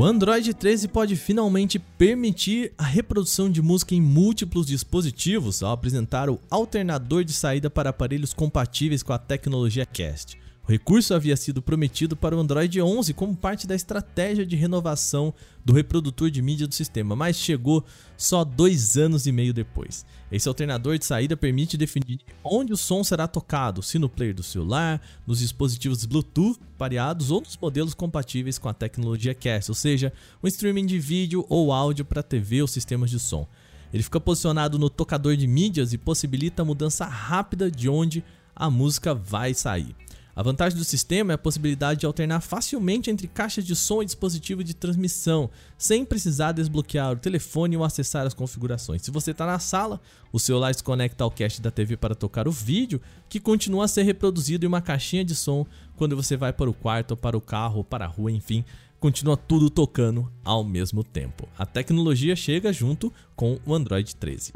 O 0.00 0.04
Android 0.06 0.54
13 0.54 0.88
pode 0.88 1.14
finalmente 1.14 1.78
permitir 1.78 2.72
a 2.78 2.84
reprodução 2.84 3.50
de 3.50 3.60
música 3.60 3.94
em 3.94 4.00
múltiplos 4.00 4.66
dispositivos 4.66 5.62
ao 5.62 5.72
apresentar 5.72 6.30
o 6.30 6.40
alternador 6.50 7.22
de 7.22 7.34
saída 7.34 7.68
para 7.68 7.90
aparelhos 7.90 8.32
compatíveis 8.32 9.02
com 9.02 9.12
a 9.12 9.18
tecnologia 9.18 9.84
Cast. 9.84 10.38
O 10.66 10.70
recurso 10.70 11.14
havia 11.14 11.36
sido 11.36 11.60
prometido 11.60 12.14
para 12.14 12.36
o 12.36 12.38
Android 12.38 12.80
11 12.80 13.12
como 13.14 13.34
parte 13.34 13.66
da 13.66 13.74
estratégia 13.74 14.46
de 14.46 14.54
renovação 14.54 15.34
do 15.64 15.72
reprodutor 15.72 16.30
de 16.30 16.40
mídia 16.40 16.66
do 16.66 16.74
sistema, 16.74 17.16
mas 17.16 17.36
chegou 17.36 17.84
só 18.16 18.44
dois 18.44 18.96
anos 18.96 19.26
e 19.26 19.32
meio 19.32 19.52
depois. 19.52 20.04
Esse 20.30 20.46
alternador 20.46 20.96
de 20.96 21.04
saída 21.04 21.36
permite 21.36 21.76
definir 21.76 22.20
onde 22.44 22.72
o 22.72 22.76
som 22.76 23.02
será 23.02 23.26
tocado, 23.26 23.82
se 23.82 23.98
no 23.98 24.08
player 24.08 24.34
do 24.34 24.42
celular, 24.42 25.00
nos 25.26 25.40
dispositivos 25.40 26.04
Bluetooth 26.04 26.60
pareados 26.78 27.30
ou 27.30 27.40
nos 27.40 27.56
modelos 27.56 27.94
compatíveis 27.94 28.58
com 28.58 28.68
a 28.68 28.74
tecnologia 28.74 29.34
Cast, 29.34 29.70
ou 29.70 29.74
seja, 29.74 30.12
um 30.42 30.46
streaming 30.46 30.86
de 30.86 30.98
vídeo 30.98 31.44
ou 31.48 31.72
áudio 31.72 32.04
para 32.04 32.22
TV 32.22 32.62
ou 32.62 32.68
sistemas 32.68 33.10
de 33.10 33.18
som. 33.18 33.48
Ele 33.92 34.04
fica 34.04 34.20
posicionado 34.20 34.78
no 34.78 34.88
tocador 34.88 35.36
de 35.36 35.48
mídias 35.48 35.92
e 35.92 35.98
possibilita 35.98 36.62
a 36.62 36.64
mudança 36.64 37.04
rápida 37.06 37.68
de 37.68 37.88
onde 37.88 38.22
a 38.54 38.70
música 38.70 39.14
vai 39.14 39.52
sair. 39.52 39.96
A 40.34 40.42
vantagem 40.42 40.78
do 40.78 40.84
sistema 40.84 41.32
é 41.32 41.34
a 41.34 41.38
possibilidade 41.38 42.00
de 42.00 42.06
alternar 42.06 42.40
facilmente 42.40 43.10
entre 43.10 43.26
caixas 43.26 43.64
de 43.64 43.74
som 43.74 44.02
e 44.02 44.06
dispositivo 44.06 44.62
de 44.62 44.74
transmissão, 44.74 45.50
sem 45.76 46.04
precisar 46.04 46.52
desbloquear 46.52 47.12
o 47.12 47.16
telefone 47.16 47.76
ou 47.76 47.84
acessar 47.84 48.26
as 48.26 48.34
configurações. 48.34 49.02
Se 49.02 49.10
você 49.10 49.32
está 49.32 49.44
na 49.46 49.58
sala, 49.58 50.00
o 50.32 50.38
celular 50.38 50.74
se 50.74 50.82
conecta 50.82 51.24
ao 51.24 51.30
cast 51.30 51.60
da 51.60 51.70
TV 51.70 51.96
para 51.96 52.14
tocar 52.14 52.46
o 52.46 52.52
vídeo, 52.52 53.00
que 53.28 53.40
continua 53.40 53.84
a 53.84 53.88
ser 53.88 54.02
reproduzido 54.02 54.64
em 54.64 54.68
uma 54.68 54.80
caixinha 54.80 55.24
de 55.24 55.34
som 55.34 55.66
quando 55.96 56.16
você 56.16 56.36
vai 56.36 56.52
para 56.52 56.70
o 56.70 56.74
quarto, 56.74 57.16
para 57.16 57.36
o 57.36 57.40
carro, 57.40 57.84
para 57.84 58.04
a 58.04 58.08
rua, 58.08 58.30
enfim, 58.30 58.64
continua 59.00 59.36
tudo 59.36 59.68
tocando 59.68 60.30
ao 60.44 60.62
mesmo 60.62 61.02
tempo. 61.02 61.48
A 61.58 61.66
tecnologia 61.66 62.36
chega 62.36 62.72
junto 62.72 63.12
com 63.34 63.58
o 63.66 63.74
Android 63.74 64.14
13. 64.14 64.52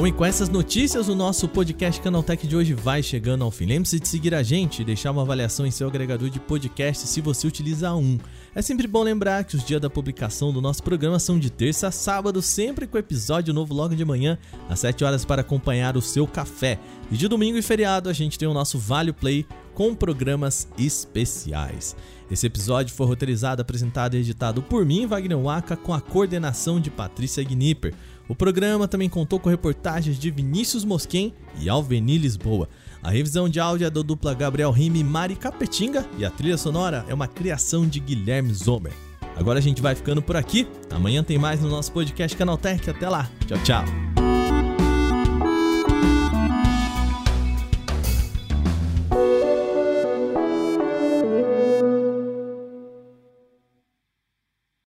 Bom, 0.00 0.06
e 0.06 0.12
com 0.12 0.24
essas 0.24 0.48
notícias, 0.48 1.10
o 1.10 1.14
nosso 1.14 1.46
podcast 1.46 2.00
Canaltech 2.00 2.46
de 2.46 2.56
hoje 2.56 2.72
vai 2.72 3.02
chegando 3.02 3.44
ao 3.44 3.50
fim. 3.50 3.66
Lembre-se 3.66 4.00
de 4.00 4.08
seguir 4.08 4.34
a 4.34 4.42
gente 4.42 4.80
e 4.80 4.84
deixar 4.84 5.10
uma 5.10 5.20
avaliação 5.20 5.66
em 5.66 5.70
seu 5.70 5.86
agregador 5.86 6.30
de 6.30 6.40
podcast 6.40 7.06
se 7.06 7.20
você 7.20 7.46
utiliza 7.46 7.94
um. 7.94 8.18
É 8.54 8.62
sempre 8.62 8.86
bom 8.86 9.02
lembrar 9.02 9.44
que 9.44 9.56
os 9.56 9.62
dias 9.62 9.78
da 9.78 9.90
publicação 9.90 10.54
do 10.54 10.62
nosso 10.62 10.82
programa 10.82 11.18
são 11.18 11.38
de 11.38 11.50
terça 11.50 11.88
a 11.88 11.90
sábado, 11.90 12.40
sempre 12.40 12.86
com 12.86 12.96
episódio 12.96 13.52
novo 13.52 13.74
logo 13.74 13.94
de 13.94 14.02
manhã, 14.02 14.38
às 14.70 14.80
7 14.80 15.04
horas 15.04 15.26
para 15.26 15.42
acompanhar 15.42 15.98
o 15.98 16.00
seu 16.00 16.26
café. 16.26 16.78
E 17.12 17.16
de 17.18 17.28
domingo 17.28 17.58
e 17.58 17.62
feriado 17.62 18.08
a 18.08 18.14
gente 18.14 18.38
tem 18.38 18.48
o 18.48 18.54
nosso 18.54 18.78
Vale 18.78 19.12
Play 19.12 19.44
com 19.74 19.94
programas 19.94 20.66
especiais. 20.78 21.94
Esse 22.30 22.46
episódio 22.46 22.94
foi 22.94 23.06
roteirizado, 23.06 23.60
apresentado 23.60 24.14
e 24.14 24.20
editado 24.20 24.62
por 24.62 24.84
mim, 24.86 25.06
Wagner 25.06 25.38
Waka, 25.38 25.76
com 25.76 25.92
a 25.92 26.00
coordenação 26.00 26.80
de 26.80 26.90
Patrícia 26.90 27.42
Gnipper. 27.42 27.92
O 28.30 28.34
programa 28.36 28.86
também 28.86 29.08
contou 29.08 29.40
com 29.40 29.50
reportagens 29.50 30.16
de 30.16 30.30
Vinícius 30.30 30.84
Mosquen 30.84 31.34
e 31.60 31.68
Alveni 31.68 32.16
Lisboa. 32.16 32.68
A 33.02 33.10
revisão 33.10 33.48
de 33.48 33.58
áudio 33.58 33.88
é 33.88 33.90
da 33.90 34.02
dupla 34.02 34.32
Gabriel 34.34 34.70
Rime 34.70 35.00
e 35.00 35.04
Mari 35.04 35.34
Capetinga 35.34 36.06
e 36.16 36.24
a 36.24 36.30
trilha 36.30 36.56
sonora 36.56 37.04
é 37.08 37.12
uma 37.12 37.26
criação 37.26 37.88
de 37.88 37.98
Guilherme 37.98 38.54
Zomer. 38.54 38.92
Agora 39.34 39.58
a 39.58 39.62
gente 39.62 39.82
vai 39.82 39.96
ficando 39.96 40.22
por 40.22 40.36
aqui. 40.36 40.68
Amanhã 40.92 41.24
tem 41.24 41.38
mais 41.38 41.60
no 41.60 41.68
nosso 41.68 41.90
podcast 41.90 42.36
Canaltech. 42.36 42.88
Até 42.88 43.08
lá. 43.08 43.28
Tchau, 43.48 43.58
tchau. 43.64 44.09